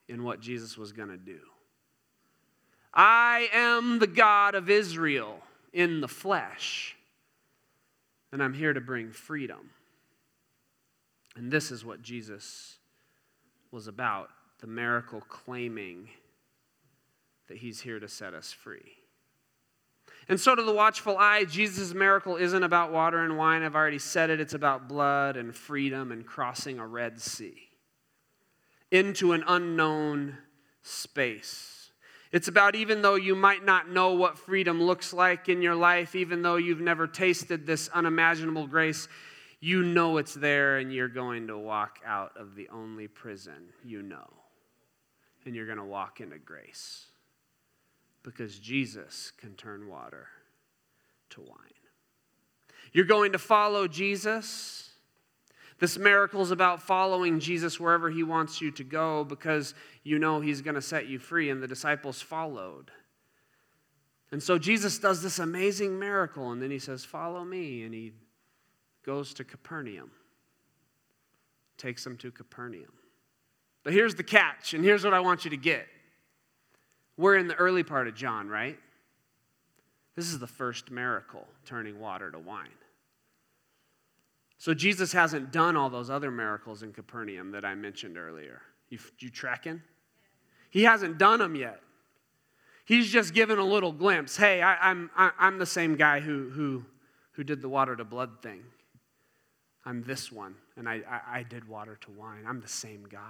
in 0.08 0.24
what 0.24 0.40
Jesus 0.40 0.78
was 0.78 0.92
going 0.92 1.10
to 1.10 1.18
do. 1.18 1.40
I 2.94 3.50
am 3.52 3.98
the 3.98 4.06
God 4.06 4.54
of 4.54 4.70
Israel 4.70 5.40
in 5.74 6.00
the 6.00 6.08
flesh, 6.08 6.96
and 8.32 8.42
I'm 8.42 8.54
here 8.54 8.72
to 8.72 8.80
bring 8.80 9.10
freedom. 9.10 9.68
And 11.36 11.52
this 11.52 11.70
is 11.70 11.84
what 11.84 12.00
Jesus 12.00 12.78
was 13.70 13.86
about 13.86 14.30
the 14.60 14.66
miracle 14.66 15.20
claiming 15.28 16.08
that 17.48 17.58
he's 17.58 17.82
here 17.82 18.00
to 18.00 18.08
set 18.08 18.32
us 18.32 18.52
free. 18.52 18.94
And 20.28 20.40
so, 20.40 20.54
to 20.56 20.62
the 20.62 20.72
watchful 20.72 21.16
eye, 21.18 21.44
Jesus' 21.44 21.94
miracle 21.94 22.36
isn't 22.36 22.62
about 22.62 22.92
water 22.92 23.22
and 23.22 23.38
wine. 23.38 23.62
I've 23.62 23.76
already 23.76 24.00
said 24.00 24.28
it. 24.28 24.40
It's 24.40 24.54
about 24.54 24.88
blood 24.88 25.36
and 25.36 25.54
freedom 25.54 26.10
and 26.10 26.26
crossing 26.26 26.80
a 26.80 26.86
Red 26.86 27.20
Sea 27.20 27.68
into 28.90 29.32
an 29.32 29.44
unknown 29.46 30.38
space. 30.82 31.90
It's 32.32 32.48
about 32.48 32.74
even 32.74 33.02
though 33.02 33.14
you 33.14 33.36
might 33.36 33.64
not 33.64 33.88
know 33.88 34.14
what 34.14 34.36
freedom 34.36 34.82
looks 34.82 35.12
like 35.12 35.48
in 35.48 35.62
your 35.62 35.76
life, 35.76 36.16
even 36.16 36.42
though 36.42 36.56
you've 36.56 36.80
never 36.80 37.06
tasted 37.06 37.64
this 37.64 37.88
unimaginable 37.94 38.66
grace, 38.66 39.08
you 39.60 39.82
know 39.82 40.18
it's 40.18 40.34
there 40.34 40.78
and 40.78 40.92
you're 40.92 41.08
going 41.08 41.46
to 41.46 41.56
walk 41.56 42.00
out 42.04 42.36
of 42.36 42.56
the 42.56 42.68
only 42.68 43.06
prison 43.06 43.70
you 43.84 44.02
know. 44.02 44.28
And 45.44 45.54
you're 45.54 45.66
going 45.66 45.78
to 45.78 45.84
walk 45.84 46.20
into 46.20 46.38
grace 46.38 47.06
because 48.26 48.58
Jesus 48.58 49.32
can 49.38 49.54
turn 49.54 49.88
water 49.88 50.26
to 51.30 51.40
wine. 51.40 51.56
You're 52.92 53.06
going 53.06 53.32
to 53.32 53.38
follow 53.38 53.88
Jesus 53.88 54.86
this 55.78 55.98
miracle 55.98 56.40
is 56.40 56.50
about 56.50 56.82
following 56.82 57.38
Jesus 57.38 57.78
wherever 57.78 58.08
he 58.08 58.22
wants 58.22 58.60
you 58.60 58.70
to 58.72 58.84
go 58.84 59.24
because 59.24 59.74
you 60.04 60.18
know 60.18 60.40
he's 60.40 60.62
going 60.62 60.74
to 60.74 60.82
set 60.82 61.06
you 61.06 61.18
free, 61.18 61.50
and 61.50 61.62
the 61.62 61.68
disciples 61.68 62.22
followed. 62.22 62.90
And 64.32 64.42
so 64.42 64.58
Jesus 64.58 64.98
does 64.98 65.22
this 65.22 65.38
amazing 65.38 65.98
miracle, 65.98 66.50
and 66.50 66.62
then 66.62 66.70
he 66.70 66.78
says, 66.78 67.04
Follow 67.04 67.44
me. 67.44 67.82
And 67.84 67.92
he 67.92 68.12
goes 69.04 69.34
to 69.34 69.44
Capernaum, 69.44 70.10
takes 71.76 72.02
them 72.02 72.16
to 72.18 72.30
Capernaum. 72.30 72.92
But 73.84 73.92
here's 73.92 74.14
the 74.14 74.24
catch, 74.24 74.72
and 74.72 74.82
here's 74.82 75.04
what 75.04 75.14
I 75.14 75.20
want 75.20 75.44
you 75.44 75.50
to 75.50 75.56
get. 75.56 75.86
We're 77.16 77.36
in 77.36 77.48
the 77.48 77.54
early 77.54 77.82
part 77.82 78.08
of 78.08 78.14
John, 78.14 78.48
right? 78.48 78.78
This 80.14 80.26
is 80.26 80.38
the 80.38 80.46
first 80.46 80.90
miracle, 80.90 81.46
turning 81.64 82.00
water 82.00 82.30
to 82.30 82.38
wine. 82.38 82.68
So 84.58 84.72
Jesus 84.74 85.12
hasn't 85.12 85.52
done 85.52 85.76
all 85.76 85.90
those 85.90 86.08
other 86.08 86.30
miracles 86.30 86.82
in 86.82 86.92
Capernaum 86.92 87.50
that 87.52 87.64
I 87.64 87.74
mentioned 87.74 88.16
earlier. 88.16 88.62
You, 88.88 88.98
you 89.18 89.28
tracking? 89.28 89.82
He 90.70 90.84
hasn't 90.84 91.18
done 91.18 91.38
them 91.38 91.54
yet. 91.54 91.80
He's 92.86 93.10
just 93.10 93.34
given 93.34 93.58
a 93.58 93.64
little 93.64 93.92
glimpse. 93.92 94.36
Hey, 94.36 94.62
I, 94.62 94.90
I'm, 94.90 95.10
I, 95.16 95.26
am 95.26 95.32
i 95.38 95.46
am 95.48 95.58
the 95.58 95.66
same 95.66 95.96
guy 95.96 96.20
who, 96.20 96.50
who, 96.50 96.84
who 97.32 97.44
did 97.44 97.60
the 97.60 97.68
water 97.68 97.96
to 97.96 98.04
blood 98.04 98.42
thing. 98.42 98.62
I'm 99.84 100.02
this 100.02 100.32
one, 100.32 100.54
and 100.76 100.88
I, 100.88 101.02
I, 101.08 101.38
I 101.38 101.42
did 101.42 101.68
water 101.68 101.98
to 102.02 102.10
wine. 102.12 102.44
I'm 102.46 102.60
the 102.60 102.68
same 102.68 103.04
God. 103.08 103.22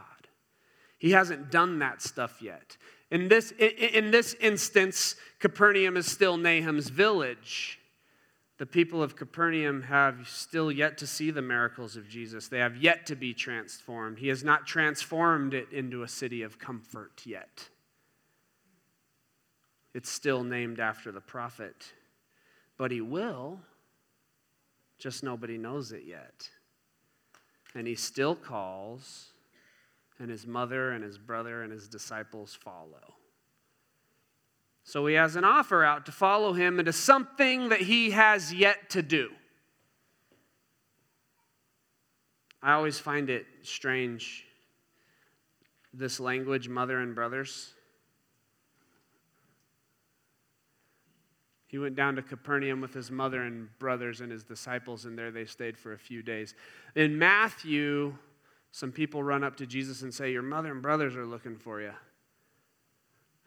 He 0.99 1.11
hasn't 1.11 1.51
done 1.51 1.79
that 1.81 2.03
stuff 2.03 2.41
yet. 2.41 2.77
In 3.11 3.29
this, 3.29 3.53
in, 3.53 4.11
this 4.11 4.35
instance, 4.41 5.15
Capernaum 5.39 5.97
is 5.97 6.07
still 6.07 6.37
Nahum's 6.37 6.89
village. 6.89 7.79
The 8.59 8.67
people 8.67 9.03
of 9.03 9.17
Capernaum 9.17 9.83
have 9.83 10.27
still 10.29 10.73
yet 10.73 10.99
to 10.99 11.07
see 11.07 11.31
the 11.31 11.43
miracles 11.43 11.97
of 11.97 12.09
Jesus. 12.09 12.49
They 12.49 12.59
have 12.59 12.77
yet 12.77 13.07
to 13.07 13.15
be 13.15 13.35
transformed. 13.35 14.19
He 14.19 14.29
has 14.29 14.43
not 14.43 14.67
transformed 14.67 15.55
it 15.55 15.71
into 15.71 16.03
a 16.03 16.09
city 16.09 16.43
of 16.43 16.59
comfort 16.59 17.23
yet. 17.25 17.69
It's 19.95 20.11
still 20.11 20.43
named 20.43 20.81
after 20.81 21.13
the 21.13 21.21
prophet, 21.21 21.93
but 22.77 22.91
he 22.91 23.01
will, 23.01 23.61
just 24.99 25.23
nobody 25.23 25.59
knows 25.59 25.93
it 25.93 26.03
yet. 26.05 26.51
And 27.75 27.87
he 27.87 27.95
still 27.95 28.35
calls, 28.35 29.33
and 30.19 30.31
his 30.31 30.47
mother 30.47 30.91
and 30.93 31.05
his 31.05 31.19
brother 31.19 31.63
and 31.63 31.73
his 31.73 31.89
disciples 31.89 32.55
follow. 32.55 33.15
So 34.85 35.07
he 35.07 35.15
has 35.15 35.37
an 35.37 35.45
offer 35.45 35.85
out 35.85 36.07
to 36.07 36.13
follow 36.13 36.53
him 36.53 36.79
into 36.79 36.93
something 36.93 37.71
that 37.71 37.81
he 37.81 38.13
has 38.13 38.53
yet 38.53 38.91
to 38.91 39.03
do. 39.03 39.31
I 42.63 42.73
always 42.73 42.99
find 42.99 43.29
it 43.29 43.47
strange, 43.63 44.45
this 45.93 46.19
language, 46.21 46.69
mother 46.69 47.01
and 47.01 47.15
brothers. 47.15 47.73
He 51.67 51.79
went 51.79 51.97
down 51.97 52.15
to 52.17 52.23
Capernaum 52.23 52.81
with 52.81 52.95
his 52.95 53.11
mother 53.11 53.43
and 53.43 53.69
brothers 53.79 54.21
and 54.21 54.31
his 54.31 54.45
disciples, 54.45 55.05
and 55.05 55.19
there 55.19 55.31
they 55.31 55.45
stayed 55.45 55.77
for 55.77 55.93
a 55.93 55.99
few 55.99 56.23
days. 56.23 56.55
In 56.95 57.19
Matthew, 57.19 58.17
some 58.77 58.93
people 58.93 59.23
run 59.23 59.43
up 59.43 59.57
to 59.57 59.67
Jesus 59.67 60.03
and 60.03 60.13
say, 60.13 60.31
Your 60.31 60.43
mother 60.43 60.71
and 60.71 60.83
brothers 60.83 61.17
are 61.17 61.25
looking 61.25 61.57
for 61.57 61.81
you. 61.81 61.95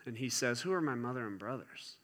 And 0.08 0.18
he 0.18 0.28
says, 0.28 0.62
Who 0.62 0.74
are 0.74 0.82
my 0.82 0.96
mother 0.96 1.28
and 1.28 1.38
brothers? 1.38 1.98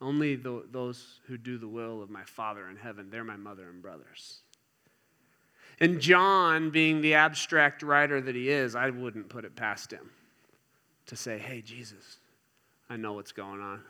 Only 0.00 0.36
the, 0.36 0.62
those 0.70 1.18
who 1.26 1.36
do 1.36 1.58
the 1.58 1.66
will 1.66 2.04
of 2.04 2.08
my 2.08 2.22
Father 2.22 2.68
in 2.68 2.76
heaven, 2.76 3.10
they're 3.10 3.24
my 3.24 3.36
mother 3.36 3.68
and 3.68 3.82
brothers. 3.82 4.42
And 5.80 6.00
John, 6.00 6.70
being 6.70 7.00
the 7.00 7.14
abstract 7.14 7.82
writer 7.82 8.20
that 8.20 8.36
he 8.36 8.48
is, 8.48 8.76
I 8.76 8.90
wouldn't 8.90 9.28
put 9.28 9.44
it 9.44 9.56
past 9.56 9.90
him 9.90 10.08
to 11.06 11.16
say, 11.16 11.36
Hey, 11.36 11.62
Jesus, 11.62 12.20
I 12.88 12.94
know 12.94 13.14
what's 13.14 13.32
going 13.32 13.60
on. 13.60 13.82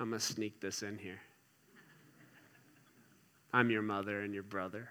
I'm 0.00 0.08
going 0.08 0.18
to 0.18 0.26
sneak 0.26 0.60
this 0.60 0.82
in 0.82 0.98
here. 0.98 1.20
I'm 3.52 3.70
your 3.70 3.82
mother 3.82 4.22
and 4.22 4.34
your 4.34 4.42
brother. 4.42 4.88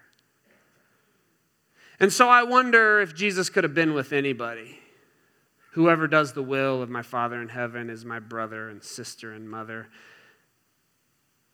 And 2.00 2.12
so 2.12 2.28
I 2.28 2.44
wonder 2.44 3.00
if 3.00 3.14
Jesus 3.14 3.50
could 3.50 3.64
have 3.64 3.74
been 3.74 3.92
with 3.92 4.12
anybody. 4.12 4.78
Whoever 5.72 6.06
does 6.06 6.32
the 6.32 6.42
will 6.42 6.82
of 6.82 6.88
my 6.88 7.02
Father 7.02 7.40
in 7.40 7.48
heaven 7.48 7.90
is 7.90 8.04
my 8.04 8.18
brother 8.18 8.68
and 8.68 8.82
sister 8.82 9.32
and 9.32 9.48
mother. 9.48 9.88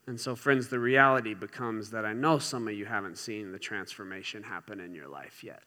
And 0.07 0.21
so, 0.21 0.37
friends, 0.37 0.69
the 0.69 0.79
reality 0.79 1.35
becomes 1.35 1.91
that 1.91 2.05
I 2.05 2.13
know 2.13 2.39
some 2.39 2.69
of 2.69 2.75
you 2.75 2.85
haven't 2.85 3.17
seen 3.17 3.53
the 3.53 3.59
transformation 3.59 4.43
happen 4.43 4.81
in 4.81 4.95
your 4.95 5.09
life 5.09 5.43
yet. 5.43 5.63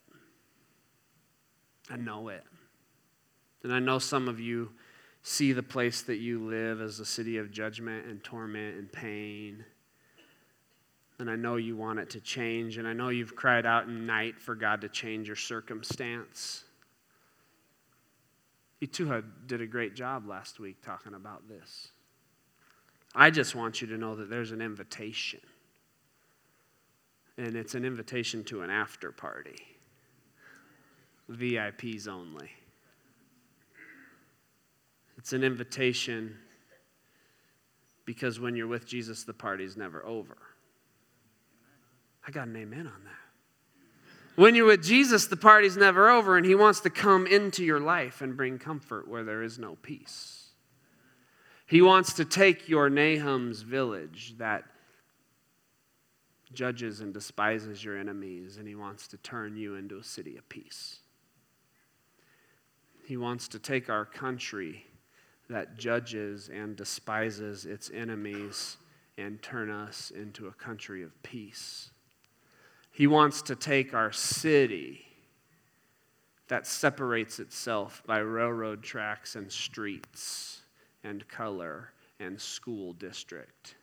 I 1.90 1.98
know 1.98 2.28
it. 2.28 2.44
And 3.64 3.74
I 3.74 3.80
know 3.80 3.98
some 3.98 4.28
of 4.28 4.40
you 4.40 4.72
see 5.24 5.54
the 5.54 5.64
place 5.64 6.04
that 6.04 6.18
you 6.18 6.48
live 6.48 6.82
as 6.82 7.00
a 7.00 7.06
city 7.06 7.38
of 7.38 7.52
judgment 7.52 8.06
and 8.06 8.24
torment 8.24 8.78
and 8.78 8.92
pain. 8.92 9.66
And 11.20 11.30
I 11.30 11.36
know 11.36 11.56
you 11.56 11.76
want 11.76 12.00
it 12.00 12.12
to 12.12 12.20
change. 12.20 12.78
And 12.78 12.88
I 12.88 12.94
know 12.94 13.10
you've 13.10 13.36
cried 13.36 13.66
out 13.66 13.88
in 13.88 14.06
night 14.06 14.40
for 14.40 14.56
God 14.56 14.82
to 14.82 14.90
change 14.90 15.28
your 15.28 15.36
circumstance. 15.36 16.64
Too 18.92 19.24
did 19.48 19.62
a 19.62 19.66
great 19.66 19.96
job 19.96 20.28
last 20.28 20.60
week 20.60 20.84
talking 20.84 21.16
about 21.16 21.48
this. 21.50 21.90
I 23.16 23.32
just 23.32 23.56
want 23.56 23.82
you 23.82 23.88
to 23.88 23.98
know 23.98 24.16
that 24.16 24.30
there's 24.30 24.52
an 24.52 24.62
invitation. 24.62 25.40
And 27.38 27.56
it's 27.56 27.74
an 27.74 27.86
invitation 27.86 28.44
to 28.46 28.62
an 28.62 28.70
after 28.70 29.12
party. 29.12 29.58
VIPs 31.30 32.08
only. 32.08 32.52
It's 35.18 35.34
an 35.34 35.44
invitation 35.44 36.38
because 38.06 38.40
when 38.40 38.56
you're 38.56 38.68
with 38.68 38.86
Jesus, 38.86 39.24
the 39.24 39.34
party's 39.34 39.76
never 39.76 40.06
over. 40.06 40.38
I 42.28 42.32
got 42.32 42.48
an 42.48 42.58
amen 42.58 42.88
on 42.88 43.04
that. 43.06 43.28
When 44.36 44.54
you're 44.54 44.68
with 44.68 44.84
Jesus, 44.84 45.28
the 45.28 45.38
party's 45.38 45.78
never 45.78 46.10
over, 46.10 46.38
and 46.38 46.46
He 46.46 46.56
wants 46.56 46.82
to 46.82 46.90
come 46.90 47.26
into 47.26 47.64
your 47.64 47.80
life 47.80 48.22
and 48.22 48.38
bring 48.38 48.60
comfort 48.60 49.08
where 49.08 49.24
there 49.24 49.42
is 49.42 49.58
no 49.58 49.78
peace. 49.82 50.50
He 51.66 51.82
wants 51.82 52.14
to 52.14 52.26
take 52.26 52.70
your 52.70 52.90
Nahum's 52.90 53.62
village 53.62 54.36
that 54.38 54.66
judges 56.54 57.02
and 57.02 57.14
despises 57.14 57.84
your 57.84 57.98
enemies, 57.98 58.58
and 58.58 58.68
He 58.68 58.76
wants 58.76 59.08
to 59.08 59.18
turn 59.18 59.56
you 59.56 59.76
into 59.76 59.98
a 59.98 60.04
city 60.04 60.38
of 60.38 60.48
peace. 60.50 61.00
He 63.06 63.18
wants 63.18 63.48
to 63.50 63.60
take 63.60 63.90
our 63.90 64.06
country 64.06 64.86
that 65.50 65.78
judges 65.78 66.50
and 66.54 66.76
despises 66.76 67.66
its 67.66 67.90
enemies 67.90 68.78
and 69.18 69.42
turn 69.42 69.72
us 69.72 70.12
into 70.12 70.48
a 70.48 70.52
country 70.52 71.04
of 71.04 71.24
peace. 71.24 71.90
He 72.98 73.06
wants 73.06 73.44
to 73.44 73.56
take 73.56 73.94
our 73.94 74.12
city 74.12 75.06
that 76.48 76.66
separates 76.66 77.38
itself 77.38 78.02
by 78.08 78.18
railroad 78.18 78.82
tracks 78.82 79.36
and 79.36 79.52
streets 79.52 80.64
and 81.04 81.28
color 81.28 81.92
and 82.20 82.42
school 82.42 82.94
district 82.94 83.76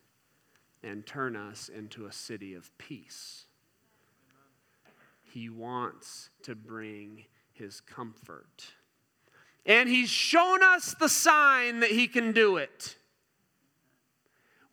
and 0.82 1.06
turn 1.06 1.36
us 1.36 1.68
into 1.68 2.06
a 2.06 2.12
city 2.12 2.54
of 2.54 2.76
peace. 2.76 3.44
He 5.22 5.48
wants 5.48 6.30
to 6.42 6.56
bring 6.56 7.26
his 7.52 7.80
comfort. 7.80 8.64
And 9.64 9.88
he's 9.88 10.10
shown 10.10 10.60
us 10.60 10.92
the 10.98 11.08
sign 11.08 11.78
that 11.78 11.92
he 11.92 12.08
can 12.08 12.32
do 12.32 12.56
it. 12.56 12.96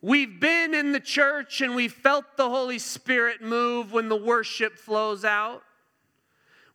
We've 0.04 0.40
been 0.40 0.74
in 0.74 0.90
the 0.90 1.00
church 1.00 1.60
and 1.60 1.76
we 1.76 1.86
felt 1.86 2.36
the 2.36 2.48
Holy 2.50 2.80
Spirit 2.80 3.40
move 3.40 3.92
when 3.92 4.08
the 4.08 4.16
worship 4.16 4.76
flows 4.76 5.24
out. 5.24 5.62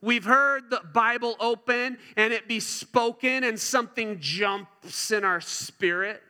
We've 0.01 0.23
heard 0.23 0.69
the 0.69 0.81
Bible 0.93 1.35
open 1.41 1.97
and 2.15 2.31
it 2.31 2.47
be 2.47 2.61
spoken 2.61 3.43
and 3.43 3.59
something 3.59 4.19
jumps 4.21 5.11
in 5.11 5.25
our 5.25 5.41
spirit. 5.41 6.21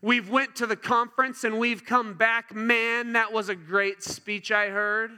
We've 0.00 0.30
went 0.30 0.56
to 0.56 0.66
the 0.66 0.76
conference 0.76 1.44
and 1.44 1.58
we've 1.58 1.84
come 1.84 2.14
back, 2.14 2.54
man, 2.54 3.12
that 3.12 3.30
was 3.30 3.50
a 3.50 3.54
great 3.54 4.02
speech 4.02 4.50
I 4.50 4.68
heard. 4.68 5.10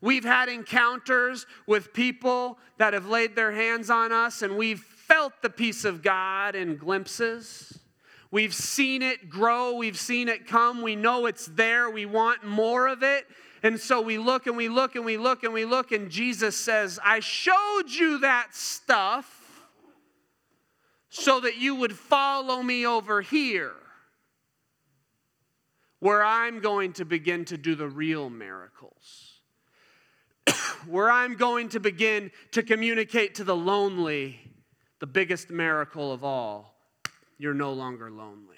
We've 0.00 0.24
had 0.24 0.48
encounters 0.48 1.46
with 1.68 1.92
people 1.92 2.58
that 2.78 2.94
have 2.94 3.06
laid 3.06 3.36
their 3.36 3.52
hands 3.52 3.90
on 3.90 4.10
us 4.10 4.42
and 4.42 4.56
we've 4.56 4.80
felt 4.80 5.34
the 5.40 5.50
peace 5.50 5.84
of 5.84 6.02
God 6.02 6.56
in 6.56 6.76
glimpses. 6.76 7.78
We've 8.30 8.54
seen 8.54 9.02
it 9.02 9.28
grow, 9.28 9.74
we've 9.74 9.98
seen 9.98 10.28
it 10.28 10.46
come, 10.46 10.82
we 10.82 10.96
know 10.96 11.26
it's 11.26 11.46
there, 11.46 11.88
we 11.90 12.06
want 12.06 12.44
more 12.44 12.88
of 12.88 13.02
it. 13.02 13.26
And 13.62 13.80
so 13.80 14.00
we 14.00 14.18
look 14.18 14.46
and 14.46 14.56
we 14.56 14.68
look 14.68 14.96
and 14.96 15.04
we 15.04 15.16
look 15.16 15.44
and 15.44 15.52
we 15.52 15.64
look, 15.64 15.92
and 15.92 16.10
Jesus 16.10 16.56
says, 16.56 16.98
I 17.04 17.20
showed 17.20 17.84
you 17.88 18.18
that 18.18 18.54
stuff 18.54 19.68
so 21.08 21.40
that 21.40 21.56
you 21.56 21.74
would 21.76 21.96
follow 21.96 22.62
me 22.62 22.86
over 22.86 23.22
here, 23.22 23.72
where 26.00 26.22
I'm 26.22 26.60
going 26.60 26.92
to 26.94 27.04
begin 27.04 27.44
to 27.46 27.56
do 27.56 27.74
the 27.74 27.88
real 27.88 28.28
miracles, 28.28 29.40
where 30.86 31.10
I'm 31.10 31.36
going 31.36 31.70
to 31.70 31.80
begin 31.80 32.30
to 32.52 32.62
communicate 32.62 33.36
to 33.36 33.44
the 33.44 33.56
lonely 33.56 34.40
the 34.98 35.06
biggest 35.06 35.50
miracle 35.50 36.12
of 36.12 36.22
all 36.24 36.75
you're 37.38 37.54
no 37.54 37.72
longer 37.72 38.10
lonely. 38.10 38.56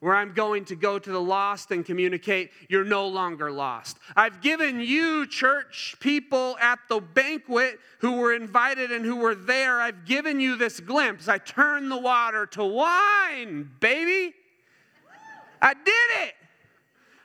Where 0.00 0.14
I'm 0.14 0.34
going 0.34 0.66
to 0.66 0.76
go 0.76 0.98
to 0.98 1.10
the 1.10 1.20
lost 1.20 1.70
and 1.70 1.84
communicate, 1.84 2.50
you're 2.68 2.84
no 2.84 3.08
longer 3.08 3.50
lost. 3.50 3.96
I've 4.14 4.42
given 4.42 4.80
you, 4.80 5.26
church 5.26 5.96
people 5.98 6.58
at 6.60 6.78
the 6.90 7.00
banquet 7.00 7.78
who 8.00 8.12
were 8.18 8.34
invited 8.34 8.92
and 8.92 9.02
who 9.02 9.16
were 9.16 9.34
there, 9.34 9.80
I've 9.80 10.04
given 10.04 10.40
you 10.40 10.56
this 10.56 10.78
glimpse. 10.78 11.26
I 11.26 11.38
turned 11.38 11.90
the 11.90 11.96
water 11.96 12.44
to 12.48 12.64
wine, 12.64 13.70
baby. 13.80 14.34
I 15.62 15.72
did 15.72 16.28
it. 16.28 16.34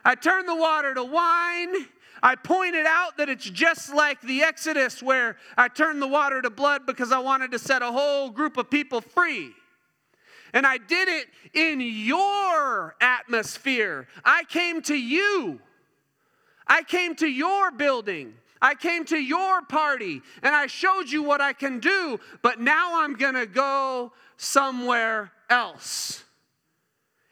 I 0.05 0.15
turned 0.15 0.47
the 0.47 0.55
water 0.55 0.93
to 0.93 1.03
wine. 1.03 1.85
I 2.23 2.35
pointed 2.35 2.85
out 2.85 3.17
that 3.17 3.27
it's 3.27 3.49
just 3.49 3.93
like 3.93 4.21
the 4.21 4.43
Exodus 4.43 5.03
where 5.03 5.35
I 5.57 5.67
turned 5.67 6.01
the 6.01 6.07
water 6.07 6.41
to 6.41 6.49
blood 6.49 6.85
because 6.85 7.11
I 7.11 7.19
wanted 7.19 7.51
to 7.51 7.59
set 7.59 7.81
a 7.81 7.91
whole 7.91 8.29
group 8.29 8.55
of 8.55 8.69
people 8.69 9.01
free. 9.01 9.53
And 10.53 10.65
I 10.65 10.77
did 10.77 11.07
it 11.07 11.27
in 11.53 11.79
your 11.81 12.95
atmosphere. 13.01 14.07
I 14.23 14.43
came 14.45 14.81
to 14.83 14.95
you. 14.95 15.59
I 16.67 16.83
came 16.83 17.15
to 17.15 17.27
your 17.27 17.71
building. 17.71 18.33
I 18.61 18.75
came 18.75 19.05
to 19.05 19.17
your 19.17 19.61
party 19.61 20.21
and 20.43 20.53
I 20.53 20.67
showed 20.67 21.09
you 21.09 21.23
what 21.23 21.41
I 21.41 21.53
can 21.53 21.79
do, 21.79 22.19
but 22.41 22.59
now 22.59 23.01
I'm 23.01 23.13
going 23.13 23.35
to 23.35 23.45
go 23.45 24.11
somewhere 24.37 25.31
else. 25.49 26.23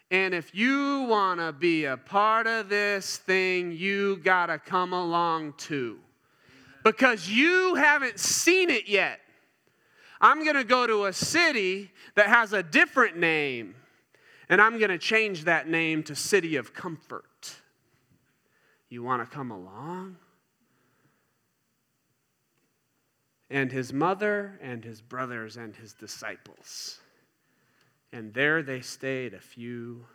And 0.10 0.34
if 0.34 0.56
you 0.56 1.02
want 1.02 1.42
to 1.42 1.52
be 1.52 1.86
a 1.86 1.98
part 1.98 2.48
of 2.48 2.70
this 2.70 3.18
thing, 3.18 3.74
you 3.74 4.18
got 4.18 4.46
to 4.46 4.58
come 4.58 4.94
along 4.94 5.56
too. 5.58 6.00
Because 6.84 7.30
you 7.30 7.76
haven't 7.76 8.20
seen 8.20 8.70
it 8.70 8.88
yet. 8.88 9.20
I'm 10.20 10.44
going 10.44 10.56
to 10.56 10.64
go 10.64 10.88
to 10.88 11.06
a 11.06 11.14
city 11.14 11.92
that 12.16 12.28
has 12.28 12.54
a 12.54 12.64
different 12.64 13.18
name, 13.18 13.76
and 14.50 14.62
I'm 14.62 14.78
going 14.80 14.90
to 14.92 14.98
change 14.98 15.44
that 15.46 15.68
name 15.68 16.04
to 16.04 16.16
City 16.16 16.56
of 16.56 16.74
Comfort. 16.74 17.56
You 18.90 19.04
want 19.04 19.28
to 19.28 19.36
come 19.36 19.52
along? 19.52 20.18
And 23.50 23.72
his 23.72 23.94
mother 23.94 24.60
and 24.62 24.84
his 24.84 25.02
brothers 25.02 25.56
and 25.56 25.76
his 25.76 25.94
disciples 25.94 27.00
and 28.12 28.34
there 28.34 28.64
they 28.64 28.82
stayed 28.82 29.34
a 29.34 29.40
few 29.40 30.06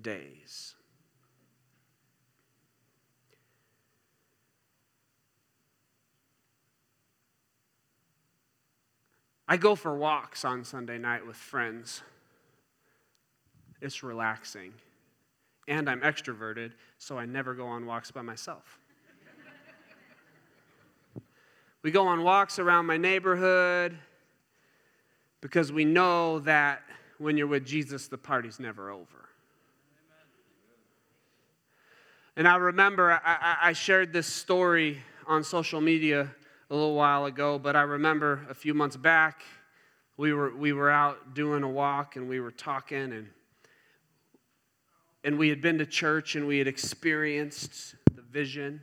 days. 0.00 0.75
I 9.48 9.56
go 9.56 9.74
for 9.74 9.94
walks 9.96 10.44
on 10.44 10.64
Sunday 10.64 10.98
night 10.98 11.26
with 11.26 11.36
friends. 11.36 12.02
It's 13.80 14.02
relaxing. 14.02 14.72
And 15.68 15.88
I'm 15.88 16.00
extroverted, 16.00 16.72
so 16.98 17.18
I 17.18 17.26
never 17.26 17.54
go 17.54 17.66
on 17.66 17.86
walks 17.86 18.10
by 18.10 18.22
myself. 18.22 18.78
we 21.82 21.90
go 21.90 22.06
on 22.06 22.22
walks 22.22 22.58
around 22.58 22.86
my 22.86 22.96
neighborhood 22.96 23.96
because 25.40 25.70
we 25.72 25.84
know 25.84 26.40
that 26.40 26.82
when 27.18 27.36
you're 27.36 27.46
with 27.46 27.64
Jesus, 27.64 28.08
the 28.08 28.18
party's 28.18 28.58
never 28.58 28.90
over. 28.90 29.26
And 32.36 32.46
I 32.46 32.56
remember 32.56 33.12
I, 33.24 33.56
I, 33.62 33.72
shared 33.72 34.12
this 34.12 34.26
story 34.26 35.00
on 35.26 35.42
social 35.42 35.80
media 35.80 36.30
a 36.70 36.74
little 36.74 36.94
while 36.94 37.26
ago, 37.26 37.58
but 37.58 37.76
I 37.76 37.82
remember 37.82 38.44
a 38.50 38.54
few 38.54 38.74
months 38.74 38.96
back, 38.96 39.42
we 40.16 40.32
were, 40.32 40.54
we 40.54 40.72
were 40.72 40.90
out 40.90 41.34
doing 41.34 41.62
a 41.62 41.68
walk 41.68 42.16
and 42.16 42.28
we 42.28 42.40
were 42.40 42.50
talking, 42.50 43.12
and, 43.12 43.28
and 45.22 45.38
we 45.38 45.48
had 45.48 45.60
been 45.60 45.78
to 45.78 45.86
church 45.86 46.34
and 46.34 46.46
we 46.46 46.58
had 46.58 46.66
experienced 46.66 47.94
the 48.14 48.22
vision 48.22 48.80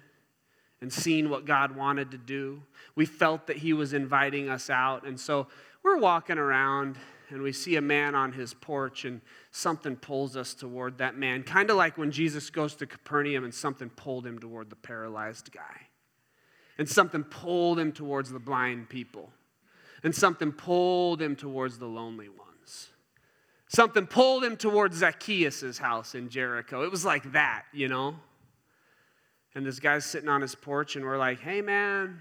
and 0.79 0.91
seen 0.91 1.29
what 1.29 1.45
God 1.45 1.75
wanted 1.75 2.11
to 2.11 2.17
do. 2.17 2.61
We 2.95 3.05
felt 3.05 3.47
that 3.47 3.57
He 3.57 3.73
was 3.73 3.93
inviting 3.93 4.49
us 4.49 4.69
out, 4.69 5.05
and 5.05 5.19
so 5.19 5.47
we're 5.83 5.97
walking 5.97 6.37
around 6.37 6.97
and 7.29 7.41
we 7.41 7.51
see 7.51 7.77
a 7.77 7.81
man 7.81 8.13
on 8.13 8.31
his 8.31 8.53
porch 8.53 9.05
and 9.05 9.19
something 9.49 9.95
pulls 9.95 10.37
us 10.37 10.53
toward 10.53 10.99
that 10.99 11.17
man. 11.17 11.41
Kind 11.41 11.71
of 11.71 11.77
like 11.77 11.97
when 11.97 12.11
jesus 12.11 12.49
goes 12.49 12.75
to 12.75 12.85
capernaum 12.85 13.43
and 13.43 13.53
something 13.53 13.89
pulled 13.89 14.25
him 14.25 14.37
toward 14.37 14.69
the 14.69 14.75
paralyzed 14.75 15.51
guy 15.51 15.87
and 16.77 16.87
something 16.87 17.23
pulled 17.23 17.79
him 17.79 17.91
towards 17.91 18.31
the 18.31 18.39
blind 18.39 18.89
people 18.89 19.29
and 20.03 20.13
something 20.13 20.51
pulled 20.51 21.21
him 21.21 21.35
towards 21.35 21.77
the 21.77 21.85
lonely 21.85 22.29
ones 22.29 22.89
something 23.67 24.05
pulled 24.05 24.43
him 24.43 24.57
towards 24.57 24.97
zacchaeus' 24.97 25.77
house 25.77 26.15
in 26.15 26.29
jericho 26.29 26.83
it 26.83 26.91
was 26.91 27.05
like 27.05 27.31
that 27.31 27.63
you 27.73 27.87
know 27.87 28.15
and 29.55 29.65
this 29.65 29.79
guy's 29.79 30.05
sitting 30.05 30.29
on 30.29 30.41
his 30.41 30.55
porch 30.55 30.95
and 30.95 31.05
we're 31.05 31.17
like 31.17 31.39
hey 31.39 31.61
man 31.61 32.19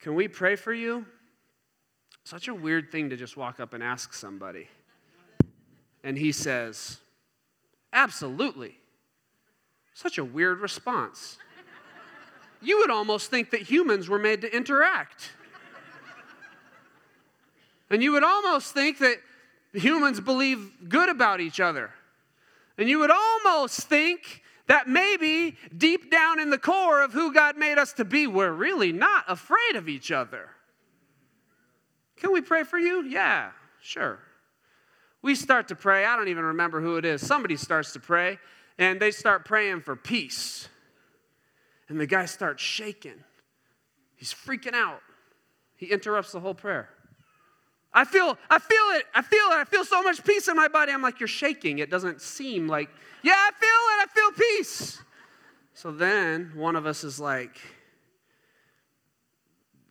can 0.00 0.14
we 0.14 0.28
pray 0.28 0.56
for 0.56 0.72
you 0.72 1.06
such 2.26 2.48
a 2.48 2.54
weird 2.54 2.90
thing 2.90 3.10
to 3.10 3.16
just 3.16 3.36
walk 3.36 3.60
up 3.60 3.72
and 3.72 3.84
ask 3.84 4.12
somebody. 4.12 4.66
And 6.02 6.18
he 6.18 6.32
says, 6.32 6.98
Absolutely. 7.92 8.74
Such 9.94 10.18
a 10.18 10.24
weird 10.24 10.58
response. 10.58 11.38
You 12.60 12.78
would 12.78 12.90
almost 12.90 13.30
think 13.30 13.50
that 13.50 13.62
humans 13.62 14.08
were 14.08 14.18
made 14.18 14.40
to 14.42 14.54
interact. 14.54 15.32
And 17.90 18.02
you 18.02 18.12
would 18.12 18.24
almost 18.24 18.74
think 18.74 18.98
that 18.98 19.18
humans 19.72 20.20
believe 20.20 20.88
good 20.88 21.08
about 21.08 21.40
each 21.40 21.60
other. 21.60 21.90
And 22.78 22.88
you 22.88 22.98
would 22.98 23.10
almost 23.10 23.80
think 23.82 24.42
that 24.66 24.88
maybe 24.88 25.56
deep 25.76 26.10
down 26.10 26.40
in 26.40 26.50
the 26.50 26.58
core 26.58 27.02
of 27.02 27.12
who 27.12 27.32
God 27.32 27.56
made 27.56 27.78
us 27.78 27.92
to 27.94 28.04
be, 28.04 28.26
we're 28.26 28.52
really 28.52 28.92
not 28.92 29.24
afraid 29.28 29.76
of 29.76 29.88
each 29.88 30.10
other. 30.10 30.50
Can 32.16 32.32
we 32.32 32.40
pray 32.40 32.64
for 32.64 32.78
you? 32.78 33.04
Yeah, 33.04 33.50
sure. 33.80 34.18
We 35.22 35.34
start 35.34 35.68
to 35.68 35.76
pray. 35.76 36.04
I 36.04 36.16
don't 36.16 36.28
even 36.28 36.44
remember 36.44 36.80
who 36.80 36.96
it 36.96 37.04
is. 37.04 37.24
Somebody 37.24 37.56
starts 37.56 37.92
to 37.92 38.00
pray, 38.00 38.38
and 38.78 39.00
they 39.00 39.10
start 39.10 39.44
praying 39.44 39.82
for 39.82 39.94
peace. 39.94 40.68
And 41.88 42.00
the 42.00 42.06
guy 42.06 42.26
starts 42.26 42.62
shaking. 42.62 43.22
He's 44.16 44.32
freaking 44.32 44.74
out. 44.74 45.00
He 45.76 45.86
interrupts 45.86 46.32
the 46.32 46.40
whole 46.40 46.54
prayer. 46.54 46.88
I 47.92 48.04
feel, 48.04 48.36
I 48.50 48.58
feel 48.58 48.98
it. 48.98 49.04
I 49.14 49.22
feel 49.22 49.46
it. 49.52 49.54
I 49.54 49.64
feel 49.64 49.84
so 49.84 50.02
much 50.02 50.22
peace 50.24 50.48
in 50.48 50.56
my 50.56 50.68
body. 50.68 50.92
I'm 50.92 51.02
like, 51.02 51.20
you're 51.20 51.28
shaking. 51.28 51.78
It 51.78 51.90
doesn't 51.90 52.20
seem 52.20 52.68
like, 52.68 52.90
yeah, 53.22 53.36
I 53.36 53.50
feel 53.58 53.68
it. 53.68 54.02
I 54.02 54.06
feel 54.12 54.32
peace. 54.32 55.02
So 55.74 55.92
then 55.92 56.52
one 56.54 56.76
of 56.76 56.86
us 56.86 57.04
is 57.04 57.20
like, 57.20 57.58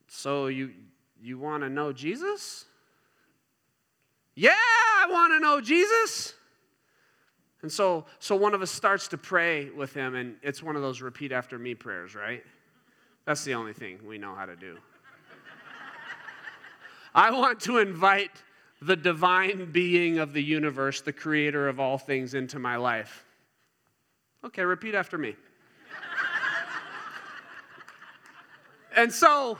so 0.08 0.46
you 0.46 0.72
you 1.20 1.38
want 1.38 1.62
to 1.62 1.68
know 1.68 1.92
Jesus? 1.92 2.64
Yeah, 4.34 4.50
I 4.52 5.06
want 5.10 5.32
to 5.32 5.40
know 5.40 5.60
Jesus. 5.60 6.34
And 7.62 7.72
so, 7.72 8.04
so 8.18 8.36
one 8.36 8.54
of 8.54 8.62
us 8.62 8.70
starts 8.70 9.08
to 9.08 9.18
pray 9.18 9.70
with 9.70 9.94
him, 9.94 10.14
and 10.14 10.36
it's 10.42 10.62
one 10.62 10.76
of 10.76 10.82
those 10.82 11.00
repeat 11.00 11.32
after 11.32 11.58
me 11.58 11.74
prayers, 11.74 12.14
right? 12.14 12.44
That's 13.24 13.44
the 13.44 13.54
only 13.54 13.72
thing 13.72 13.98
we 14.06 14.18
know 14.18 14.34
how 14.34 14.46
to 14.46 14.56
do. 14.56 14.76
I 17.14 17.30
want 17.30 17.60
to 17.60 17.78
invite 17.78 18.42
the 18.82 18.96
divine 18.96 19.70
being 19.72 20.18
of 20.18 20.32
the 20.32 20.42
universe, 20.42 21.00
the 21.00 21.12
creator 21.12 21.68
of 21.68 21.80
all 21.80 21.98
things, 21.98 22.34
into 22.34 22.58
my 22.58 22.76
life. 22.76 23.24
Okay, 24.44 24.62
repeat 24.62 24.94
after 24.94 25.16
me. 25.16 25.34
and 28.96 29.12
so, 29.12 29.58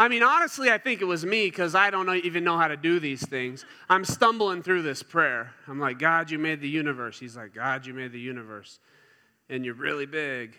I 0.00 0.08
mean, 0.08 0.22
honestly, 0.22 0.70
I 0.70 0.78
think 0.78 1.02
it 1.02 1.04
was 1.04 1.26
me 1.26 1.48
because 1.48 1.74
I 1.74 1.90
don't 1.90 2.08
even 2.24 2.42
know 2.42 2.56
how 2.56 2.68
to 2.68 2.76
do 2.78 3.00
these 3.00 3.20
things. 3.28 3.66
I'm 3.90 4.02
stumbling 4.02 4.62
through 4.62 4.80
this 4.80 5.02
prayer. 5.02 5.52
I'm 5.68 5.78
like, 5.78 5.98
God, 5.98 6.30
you 6.30 6.38
made 6.38 6.62
the 6.62 6.68
universe. 6.70 7.20
He's 7.20 7.36
like, 7.36 7.54
God, 7.54 7.84
you 7.84 7.92
made 7.92 8.10
the 8.10 8.18
universe. 8.18 8.78
And 9.50 9.62
you're 9.62 9.74
really 9.74 10.06
big. 10.06 10.56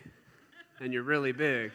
And 0.78 0.92
you're 0.92 1.02
really 1.02 1.32
big. 1.32 1.72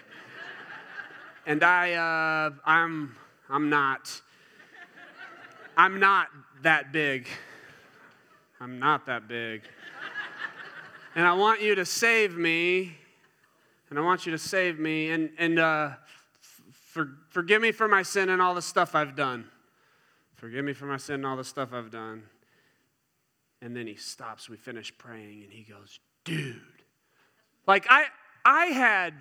And 1.45 1.61
I, 1.61 1.95
uh, 1.95 2.51
I'm, 2.65 3.17
I'm 3.49 3.69
not. 3.69 4.21
I'm 5.75 5.99
not 5.99 6.27
that 6.61 6.93
big. 6.93 7.27
I'm 8.61 8.79
not 8.79 9.07
that 9.07 9.27
big. 9.27 9.63
And 11.15 11.27
I 11.27 11.33
want 11.33 11.61
you 11.61 11.75
to 11.75 11.83
save 11.83 12.37
me. 12.37 12.95
And 13.89 13.99
I 13.99 14.03
want 14.03 14.25
you 14.25 14.31
to 14.31 14.37
save 14.37 14.79
me. 14.79 15.09
And, 15.09 15.31
and, 15.37 15.59
uh, 15.59 15.89
for, 16.97 17.09
forgive 17.29 17.61
me 17.61 17.71
for 17.71 17.87
my 17.87 18.01
sin 18.01 18.29
and 18.29 18.41
all 18.41 18.55
the 18.55 18.61
stuff 18.61 18.95
I've 18.95 19.15
done. 19.15 19.45
Forgive 20.33 20.65
me 20.65 20.73
for 20.73 20.87
my 20.87 20.97
sin 20.97 21.15
and 21.15 21.27
all 21.27 21.37
the 21.37 21.43
stuff 21.43 21.69
I've 21.71 21.91
done. 21.91 22.23
And 23.61 23.75
then 23.75 23.85
he 23.85 23.95
stops. 23.95 24.49
We 24.49 24.57
finish 24.57 24.97
praying, 24.97 25.43
and 25.43 25.51
he 25.51 25.61
goes, 25.61 25.99
dude. 26.25 26.59
Like 27.67 27.85
I 27.89 28.05
I 28.43 28.65
had 28.67 29.13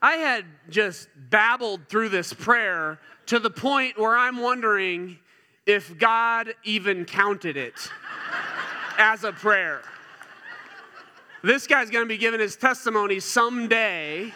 I 0.00 0.12
had 0.14 0.46
just 0.70 1.08
babbled 1.28 1.88
through 1.88 2.08
this 2.08 2.32
prayer 2.32 2.98
to 3.26 3.38
the 3.38 3.50
point 3.50 3.98
where 3.98 4.16
I'm 4.16 4.38
wondering 4.38 5.18
if 5.66 5.98
God 5.98 6.54
even 6.64 7.04
counted 7.04 7.58
it 7.58 7.90
as 8.98 9.24
a 9.24 9.32
prayer. 9.32 9.82
This 11.42 11.66
guy's 11.66 11.90
going 11.90 12.04
to 12.04 12.08
be 12.08 12.18
giving 12.18 12.40
his 12.40 12.56
testimony 12.56 13.20
someday 13.20 14.32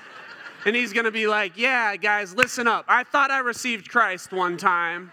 and 0.65 0.75
he's 0.75 0.93
going 0.93 1.05
to 1.05 1.13
be 1.13 1.27
like, 1.27 1.57
Yeah, 1.57 1.97
guys, 1.97 2.35
listen 2.35 2.67
up. 2.67 2.85
I 2.89 3.05
thought 3.05 3.31
I 3.31 3.39
received 3.41 3.89
Christ 3.89 4.33
one 4.33 4.57
time. 4.57 5.13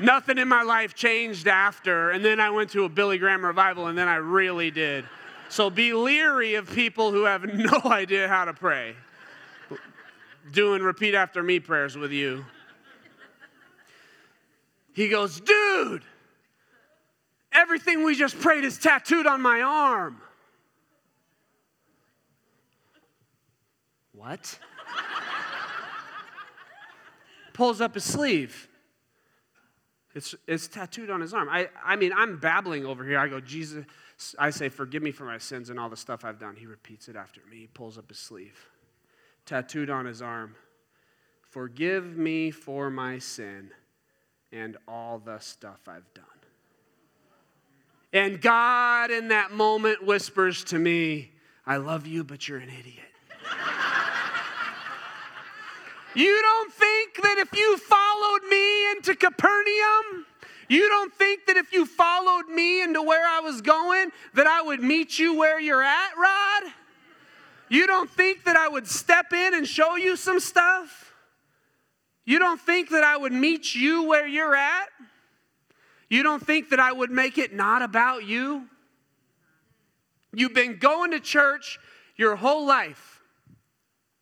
Nothing 0.00 0.38
in 0.38 0.46
my 0.46 0.62
life 0.62 0.94
changed 0.94 1.48
after. 1.48 2.10
And 2.10 2.24
then 2.24 2.38
I 2.38 2.50
went 2.50 2.70
to 2.70 2.84
a 2.84 2.88
Billy 2.88 3.18
Graham 3.18 3.44
revival, 3.44 3.88
and 3.88 3.98
then 3.98 4.08
I 4.08 4.16
really 4.16 4.70
did. 4.70 5.04
So 5.48 5.70
be 5.70 5.92
leery 5.92 6.54
of 6.54 6.70
people 6.70 7.10
who 7.10 7.24
have 7.24 7.44
no 7.54 7.80
idea 7.84 8.28
how 8.28 8.44
to 8.44 8.52
pray. 8.52 8.94
Doing 10.52 10.82
repeat 10.82 11.14
after 11.14 11.42
me 11.42 11.60
prayers 11.60 11.96
with 11.96 12.12
you. 12.12 12.44
He 14.94 15.08
goes, 15.08 15.40
Dude, 15.40 16.02
everything 17.52 18.04
we 18.04 18.14
just 18.14 18.38
prayed 18.40 18.64
is 18.64 18.78
tattooed 18.78 19.26
on 19.26 19.40
my 19.40 19.60
arm. 19.60 20.20
What? 24.18 24.58
Pulls 27.52 27.80
up 27.80 27.94
his 27.94 28.04
sleeve. 28.04 28.68
It's, 30.14 30.34
it's 30.48 30.66
tattooed 30.66 31.08
on 31.08 31.20
his 31.20 31.32
arm. 31.32 31.48
I, 31.48 31.68
I 31.84 31.94
mean, 31.94 32.12
I'm 32.16 32.38
babbling 32.38 32.84
over 32.84 33.04
here. 33.04 33.18
I 33.18 33.28
go, 33.28 33.38
Jesus, 33.38 33.84
I 34.36 34.50
say, 34.50 34.68
forgive 34.68 35.04
me 35.04 35.12
for 35.12 35.24
my 35.24 35.38
sins 35.38 35.70
and 35.70 35.78
all 35.78 35.88
the 35.88 35.96
stuff 35.96 36.24
I've 36.24 36.40
done. 36.40 36.56
He 36.56 36.66
repeats 36.66 37.08
it 37.08 37.14
after 37.14 37.40
me. 37.48 37.58
He 37.58 37.66
pulls 37.68 37.96
up 37.96 38.08
his 38.08 38.18
sleeve, 38.18 38.68
tattooed 39.46 39.88
on 39.88 40.04
his 40.04 40.20
arm. 40.20 40.56
Forgive 41.50 42.16
me 42.16 42.50
for 42.50 42.90
my 42.90 43.20
sin 43.20 43.70
and 44.50 44.76
all 44.88 45.20
the 45.20 45.38
stuff 45.38 45.80
I've 45.86 46.12
done. 46.14 46.24
And 48.12 48.40
God, 48.40 49.12
in 49.12 49.28
that 49.28 49.52
moment, 49.52 50.04
whispers 50.04 50.64
to 50.64 50.78
me, 50.78 51.30
I 51.64 51.76
love 51.76 52.06
you, 52.06 52.24
but 52.24 52.48
you're 52.48 52.58
an 52.58 52.70
idiot. 52.70 53.04
you 56.14 56.40
don't 56.42 56.72
think 56.72 57.22
that 57.22 57.38
if 57.38 57.52
you 57.56 57.76
followed 57.76 58.48
me 58.48 58.90
into 58.92 59.14
Capernaum, 59.14 60.26
you 60.68 60.88
don't 60.88 61.12
think 61.14 61.46
that 61.46 61.56
if 61.56 61.72
you 61.72 61.86
followed 61.86 62.48
me 62.48 62.82
into 62.82 63.02
where 63.02 63.26
I 63.26 63.40
was 63.40 63.60
going, 63.60 64.10
that 64.34 64.46
I 64.46 64.62
would 64.62 64.82
meet 64.82 65.18
you 65.18 65.36
where 65.36 65.58
you're 65.58 65.82
at, 65.82 66.10
Rod? 66.18 66.72
You 67.70 67.86
don't 67.86 68.10
think 68.10 68.44
that 68.44 68.56
I 68.56 68.68
would 68.68 68.86
step 68.86 69.32
in 69.32 69.54
and 69.54 69.66
show 69.66 69.96
you 69.96 70.16
some 70.16 70.40
stuff? 70.40 71.14
You 72.24 72.38
don't 72.38 72.60
think 72.60 72.90
that 72.90 73.04
I 73.04 73.16
would 73.16 73.32
meet 73.32 73.74
you 73.74 74.04
where 74.04 74.26
you're 74.26 74.54
at? 74.54 74.88
You 76.10 76.22
don't 76.22 76.44
think 76.44 76.70
that 76.70 76.80
I 76.80 76.92
would 76.92 77.10
make 77.10 77.38
it 77.38 77.54
not 77.54 77.80
about 77.80 78.24
you? 78.24 78.66
You've 80.34 80.54
been 80.54 80.78
going 80.78 81.12
to 81.12 81.20
church 81.20 81.78
your 82.16 82.36
whole 82.36 82.66
life. 82.66 83.07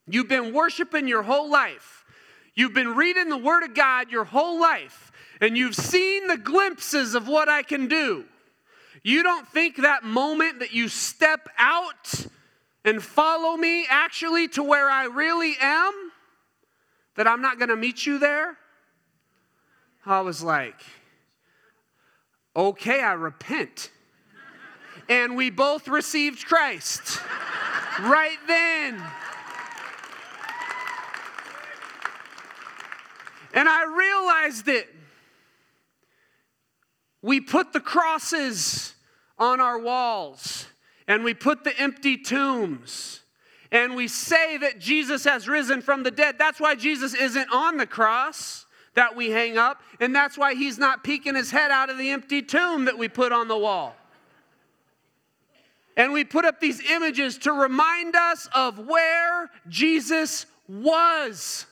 You've 0.09 0.29
been 0.29 0.53
worshiping 0.53 1.09
your 1.09 1.23
whole 1.23 1.51
life. 1.51 2.05
You've 2.55 2.75
been 2.75 2.95
reading 2.95 3.29
the 3.29 3.37
Word 3.37 3.64
of 3.64 3.75
God 3.75 4.11
your 4.11 4.25
whole 4.25 4.61
life. 4.61 5.12
And 5.40 5.57
you've 5.57 5.75
seen 5.75 6.27
the 6.27 6.38
glimpses 6.38 7.14
of 7.14 7.29
what 7.29 7.49
I 7.49 7.62
can 7.62 7.88
do. 7.88 8.25
You 9.03 9.23
don't 9.23 9.47
think 9.47 9.77
that 9.77 10.05
moment 10.05 10.61
that 10.61 10.73
you 10.73 10.88
step 10.88 11.49
out 11.59 12.27
and 12.85 13.03
follow 13.03 13.57
me 13.57 13.87
actually 13.88 14.49
to 14.49 14.62
where 14.62 14.88
I 14.88 15.05
really 15.05 15.55
am, 15.61 15.92
that 17.16 17.27
I'm 17.27 17.42
not 17.42 17.59
going 17.59 17.69
to 17.69 17.77
meet 17.77 18.07
you 18.07 18.19
there? 18.19 18.57
I 20.07 20.21
was 20.21 20.42
like, 20.42 20.81
okay, 22.55 23.03
I 23.03 23.12
repent. 23.12 23.90
And 25.09 25.37
we 25.37 25.51
both 25.51 25.88
received 25.88 26.47
Christ 26.47 27.21
right 28.01 28.38
then. 28.47 29.03
And 33.57 33.69
I 33.69 33.85
realized 33.85 34.69
it. 34.69 34.87
We 37.23 37.40
put 37.40 37.73
the 37.73 37.81
crosses 37.81 38.95
on 39.38 39.61
our 39.61 39.79
walls, 39.79 40.66
and 41.09 41.25
we 41.25 41.35
put 41.35 41.64
the 41.64 41.77
empty 41.81 42.19
tombs, 42.19 43.23
and 43.73 43.97
we 43.97 44.07
say 44.07 44.59
that 44.59 44.79
Jesus 44.79 45.25
has 45.25 45.49
risen 45.49 45.83
from 45.83 46.05
the 46.05 46.11
dead. 46.11 46.37
That's 46.38 46.61
why 46.61 46.77
Jesus 46.77 47.14
isn't 47.14 47.51
on 47.53 47.79
the 47.79 47.87
cross 47.87 48.66
that 48.95 49.16
we 49.16 49.31
hang 49.31 49.59
up, 49.59 49.81
and 50.01 50.14
that's 50.14 50.38
why 50.38 50.55
he's 50.55 50.79
not 50.79 51.03
peeking 51.03 51.35
his 51.35 51.51
head 51.51 51.71
out 51.71 51.90
of 51.90 51.99
the 51.99 52.11
empty 52.11 52.42
tomb 52.42 52.85
that 52.85 52.97
we 52.97 53.09
put 53.09 53.33
on 53.33 53.49
the 53.49 53.59
wall. 53.59 53.97
And 55.97 56.12
we 56.12 56.25
put 56.25 56.45
up 56.45 56.61
these 56.61 56.81
images 56.90 57.38
to 57.38 57.53
remind 57.53 58.14
us 58.14 58.49
of 58.55 58.79
where 58.87 59.51
Jesus 59.69 60.47
was. 60.69 61.66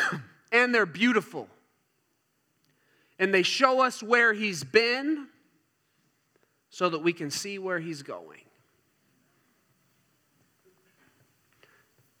and 0.52 0.74
they're 0.74 0.86
beautiful. 0.86 1.48
And 3.18 3.32
they 3.32 3.42
show 3.42 3.80
us 3.80 4.02
where 4.02 4.32
he's 4.32 4.64
been 4.64 5.28
so 6.70 6.88
that 6.88 7.00
we 7.00 7.12
can 7.12 7.30
see 7.30 7.58
where 7.58 7.78
he's 7.78 8.02
going. 8.02 8.40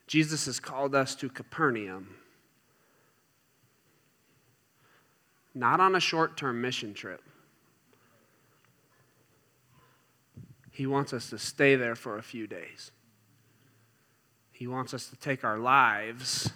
Jesus 0.06 0.46
has 0.46 0.60
called 0.60 0.94
us 0.94 1.14
to 1.16 1.28
Capernaum 1.28 2.16
not 5.54 5.80
on 5.80 5.94
a 5.94 6.00
short 6.00 6.36
term 6.36 6.60
mission 6.60 6.94
trip. 6.94 7.22
He 10.70 10.86
wants 10.86 11.12
us 11.12 11.28
to 11.30 11.38
stay 11.38 11.76
there 11.76 11.94
for 11.94 12.16
a 12.16 12.22
few 12.22 12.46
days. 12.46 12.92
He 14.52 14.66
wants 14.66 14.94
us 14.94 15.08
to 15.08 15.16
take 15.16 15.44
our 15.44 15.58
lives 15.58 16.50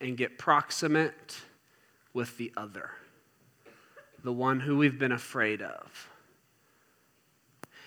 and 0.00 0.16
get 0.16 0.38
proximate 0.38 1.40
with 2.12 2.36
the 2.36 2.52
other, 2.56 2.90
the 4.22 4.32
one 4.32 4.60
who 4.60 4.76
we've 4.76 4.98
been 4.98 5.12
afraid 5.12 5.62
of. 5.62 6.08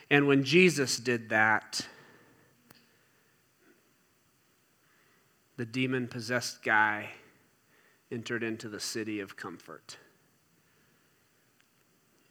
And 0.09 0.27
when 0.27 0.43
Jesus 0.43 0.97
did 0.97 1.29
that, 1.29 1.87
the 5.57 5.65
demon 5.65 6.07
possessed 6.07 6.63
guy 6.63 7.11
entered 8.11 8.43
into 8.43 8.67
the 8.67 8.79
city 8.79 9.19
of 9.19 9.37
comfort. 9.37 9.97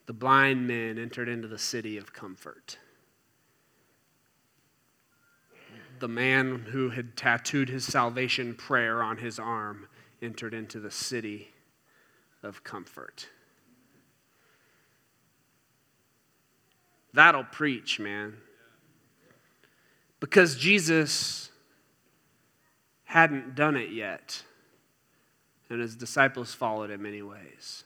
The 0.07 0.13
blind 0.13 0.67
men 0.67 0.99
entered 0.99 1.29
into 1.29 1.49
the 1.49 1.59
city 1.59 1.97
of 1.97 2.13
comfort. 2.13 2.77
The 6.01 6.09
man 6.09 6.67
who 6.71 6.91
had 6.91 7.17
tattooed 7.17 7.69
his 7.69 7.85
salvation 7.85 8.55
prayer 8.55 9.03
on 9.03 9.19
his 9.19 9.39
arm 9.39 9.87
entered 10.23 10.55
into 10.55 10.81
the 10.81 10.91
city 10.91 11.49
of 12.43 12.65
comfort. 12.65 13.29
That'll 17.13 17.45
preach, 17.45 18.01
man. 18.01 18.39
Because 20.21 20.57
Jesus 20.57 21.51
hadn't 23.05 23.55
done 23.55 23.77
it 23.77 23.91
yet 23.91 24.43
and 25.71 25.81
his 25.81 25.95
disciples 25.95 26.53
followed 26.53 26.91
him 26.91 27.07
anyways. 27.07 27.85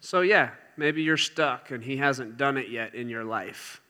So, 0.00 0.20
yeah, 0.20 0.50
maybe 0.76 1.02
you're 1.02 1.16
stuck 1.16 1.70
and 1.72 1.82
he 1.82 1.96
hasn't 1.96 2.36
done 2.36 2.56
it 2.56 2.68
yet 2.68 2.94
in 2.94 3.08
your 3.08 3.24
life. 3.24 3.80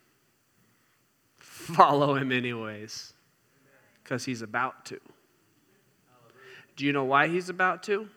Follow 1.57 2.15
him 2.15 2.31
anyways, 2.31 3.15
because 4.05 4.25
he's 4.25 4.43
about 4.43 4.85
to. 4.85 5.01
Do 6.77 6.85
you 6.85 6.93
know 6.93 7.05
why 7.05 7.29
he's 7.29 7.49
about 7.49 7.83
to? 7.85 8.09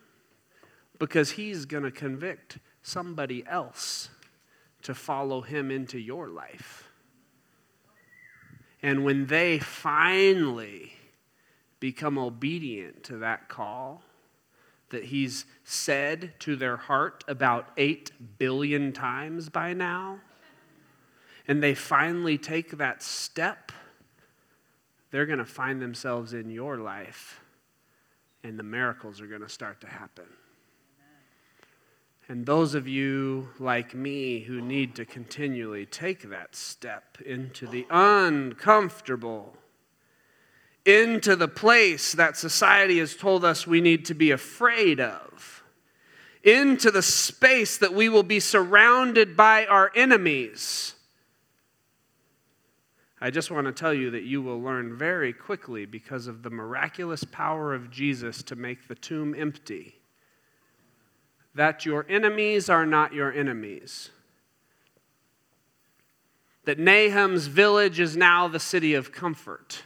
Because 0.99 1.31
he's 1.31 1.65
going 1.65 1.83
to 1.83 1.89
convict 1.89 2.59
somebody 2.83 3.43
else 3.47 4.09
to 4.83 4.93
follow 4.93 5.41
him 5.41 5.71
into 5.71 5.97
your 5.97 6.27
life. 6.27 6.89
And 8.83 9.03
when 9.03 9.27
they 9.27 9.57
finally 9.57 10.93
become 11.79 12.17
obedient 12.17 13.03
to 13.05 13.17
that 13.17 13.47
call 13.47 14.03
that 14.89 15.05
he's 15.05 15.45
said 15.63 16.33
to 16.39 16.55
their 16.55 16.77
heart 16.77 17.23
about 17.27 17.69
8 17.77 18.37
billion 18.37 18.91
times 18.91 19.49
by 19.49 19.73
now, 19.73 20.19
and 21.49 21.63
they 21.63 21.73
finally 21.73 22.37
take 22.37 22.77
that 22.77 23.01
step, 23.01 23.71
they're 25.09 25.25
going 25.25 25.39
to 25.39 25.45
find 25.45 25.81
themselves 25.81 26.31
in 26.31 26.51
your 26.51 26.77
life, 26.77 27.41
and 28.43 28.59
the 28.59 28.63
miracles 28.63 29.19
are 29.19 29.25
going 29.25 29.41
to 29.41 29.49
start 29.49 29.81
to 29.81 29.87
happen. 29.87 30.27
And 32.27 32.45
those 32.45 32.75
of 32.75 32.87
you 32.87 33.49
like 33.57 33.95
me 33.95 34.41
who 34.41 34.61
need 34.61 34.93
to 34.97 35.05
continually 35.05 35.87
take 35.87 36.29
that 36.29 36.55
step 36.55 37.17
into 37.25 37.65
the 37.65 37.87
uncomfortable, 37.89 39.57
into 40.85 41.35
the 41.35 41.47
place 41.47 42.13
that 42.13 42.37
society 42.37 42.99
has 42.99 43.15
told 43.15 43.43
us 43.43 43.65
we 43.65 43.81
need 43.81 44.05
to 44.05 44.13
be 44.13 44.29
afraid 44.29 44.99
of, 44.99 45.63
into 46.43 46.91
the 46.91 47.01
space 47.01 47.79
that 47.79 47.95
we 47.95 48.07
will 48.07 48.21
be 48.21 48.39
surrounded 48.39 49.35
by 49.35 49.65
our 49.65 49.91
enemies. 49.95 50.93
I 53.21 53.29
just 53.29 53.51
want 53.51 53.67
to 53.67 53.73
tell 53.73 53.93
you 53.93 54.11
that 54.11 54.23
you 54.23 54.41
will 54.41 54.61
learn 54.61 54.97
very 54.97 55.33
quickly 55.33 55.85
because 55.85 56.27
of 56.27 56.41
the 56.41 56.49
miraculous 56.49 57.23
power 57.23 57.73
of 57.73 57.91
Jesus 57.91 58.41
to 58.43 58.55
make 58.55 58.87
the 58.87 58.95
tomb 58.95 59.35
empty 59.37 59.99
that 61.55 61.85
your 61.85 62.05
enemies 62.07 62.69
are 62.69 62.85
not 62.85 63.13
your 63.13 63.33
enemies. 63.33 64.11
That 66.65 66.79
Nahum's 66.79 67.47
village 67.47 67.99
is 67.99 68.15
now 68.15 68.47
the 68.47 68.59
city 68.59 68.93
of 68.93 69.11
comfort 69.11 69.83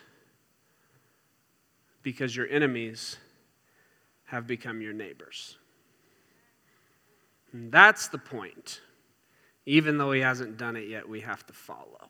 because 2.02 2.36
your 2.36 2.48
enemies 2.48 3.18
have 4.26 4.46
become 4.46 4.82
your 4.82 4.94
neighbors. 4.94 5.58
And 7.54 7.72
that's 7.72 8.08
the 8.08 8.18
point. 8.18 8.82
Even 9.66 9.98
though 9.98 10.12
he 10.12 10.22
hasn't 10.22 10.58
done 10.58 10.76
it 10.76 10.90
yet, 10.90 11.08
we 11.08 11.22
have 11.22 11.46
to 11.48 11.54
follow. 11.54 12.10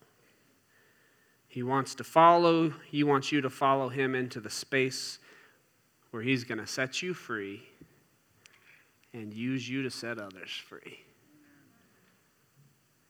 He 1.54 1.62
wants 1.62 1.94
to 1.94 2.04
follow, 2.04 2.74
he 2.90 3.04
wants 3.04 3.32
you 3.32 3.40
to 3.42 3.50
follow 3.52 3.90
him 3.90 4.16
into 4.16 4.40
the 4.40 4.50
space 4.50 5.20
where 6.10 6.24
He's 6.24 6.44
going 6.44 6.58
to 6.58 6.66
set 6.66 7.04
you 7.04 7.14
free 7.14 7.62
and 9.14 9.32
use 9.32 9.70
you 9.70 9.84
to 9.84 9.92
set 9.92 10.18
others 10.18 10.50
free. 10.50 11.02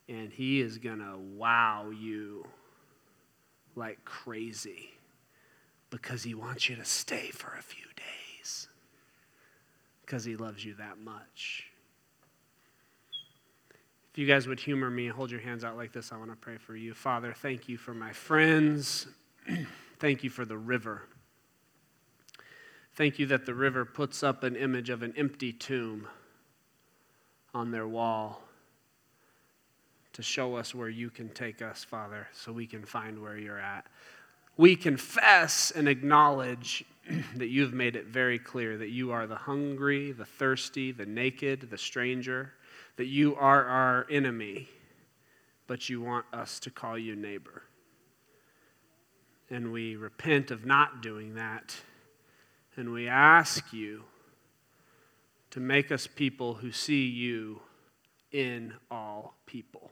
And 0.10 0.30
He 0.30 0.60
is 0.60 0.78
going 0.78 1.00
to 1.00 1.18
wow 1.18 1.90
you 1.98 2.46
like 3.78 4.04
crazy 4.04 4.90
because 5.90 6.24
He 6.24 6.36
wants 6.36 6.68
you 6.68 6.76
to 6.76 6.84
stay 6.84 7.30
for 7.30 7.56
a 7.58 7.64
few 7.64 7.86
days 7.96 8.68
because 10.06 10.26
He 10.26 10.36
loves 10.36 10.66
you 10.66 10.74
that 10.74 10.98
much. 10.98 11.68
If 14.14 14.20
you 14.20 14.28
guys 14.28 14.48
would 14.48 14.60
humor 14.60 14.92
me, 14.92 15.08
and 15.08 15.16
hold 15.16 15.32
your 15.32 15.40
hands 15.40 15.64
out 15.64 15.76
like 15.76 15.92
this, 15.92 16.12
I 16.12 16.18
want 16.18 16.30
to 16.30 16.38
pray 16.38 16.58
for 16.58 16.76
you. 16.76 16.94
Father, 16.94 17.34
thank 17.34 17.68
you 17.68 17.78
for 17.78 17.96
my 17.96 18.14
friends. 18.14 19.08
thank 20.00 20.24
you 20.24 20.30
for 20.30 20.46
the 20.46 20.56
river. 20.56 21.02
Thank 22.94 23.18
you 23.18 23.26
that 23.26 23.48
the 23.48 23.56
river 23.56 23.86
puts 23.86 24.22
up 24.22 24.44
an 24.44 24.56
image 24.56 24.92
of 24.92 25.02
an 25.02 25.16
empty 25.18 25.52
tomb 25.52 26.08
on 27.56 27.72
their 27.72 27.88
wall 27.88 28.44
to 30.12 30.22
show 30.22 30.58
us 30.58 30.76
where 30.76 30.90
you 30.90 31.10
can 31.10 31.30
take 31.30 31.64
us, 31.64 31.84
Father, 31.84 32.28
so 32.34 32.52
we 32.52 32.68
can 32.68 32.86
find 32.86 33.20
where 33.20 33.36
you're 33.36 33.60
at. 33.60 33.88
We 34.58 34.76
confess 34.76 35.72
and 35.72 35.88
acknowledge 35.88 36.86
that 37.38 37.48
you've 37.48 37.74
made 37.74 37.96
it 37.96 38.06
very 38.06 38.38
clear 38.38 38.78
that 38.78 38.90
you 38.90 39.12
are 39.12 39.26
the 39.26 39.38
hungry, 39.38 40.12
the 40.12 40.26
thirsty, 40.26 40.92
the 40.92 41.08
naked, 41.08 41.72
the 41.72 41.80
stranger, 41.80 42.54
that 42.98 43.08
you 43.08 43.36
are 43.36 43.66
our 43.66 44.08
enemy, 44.10 44.68
but 45.68 45.90
you 45.90 46.02
want 46.02 46.26
us 46.34 46.60
to 46.62 46.70
call 46.70 46.98
you 46.98 47.16
neighbor. 47.16 47.64
And 49.50 49.72
we 49.72 49.96
repent 49.96 50.52
of 50.52 50.66
not 50.66 51.02
doing 51.02 51.36
that 51.36 51.76
and 52.76 52.92
we 52.92 53.08
ask 53.08 53.72
you 53.72 54.04
to 55.52 55.60
make 55.60 55.92
us 55.92 56.08
people 56.08 56.56
who 56.56 56.72
see 56.72 57.06
you 57.06 57.62
in 58.32 58.74
all 58.90 59.36
people. 59.46 59.92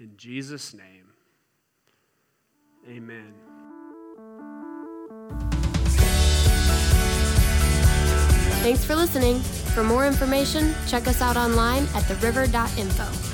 In 0.00 0.16
Jesus' 0.16 0.74
name, 0.74 1.12
amen. 2.88 3.51
Thanks 8.62 8.84
for 8.84 8.94
listening. 8.94 9.40
For 9.74 9.82
more 9.82 10.06
information, 10.06 10.72
check 10.86 11.08
us 11.08 11.20
out 11.20 11.36
online 11.36 11.82
at 11.96 12.04
theriver.info. 12.04 13.31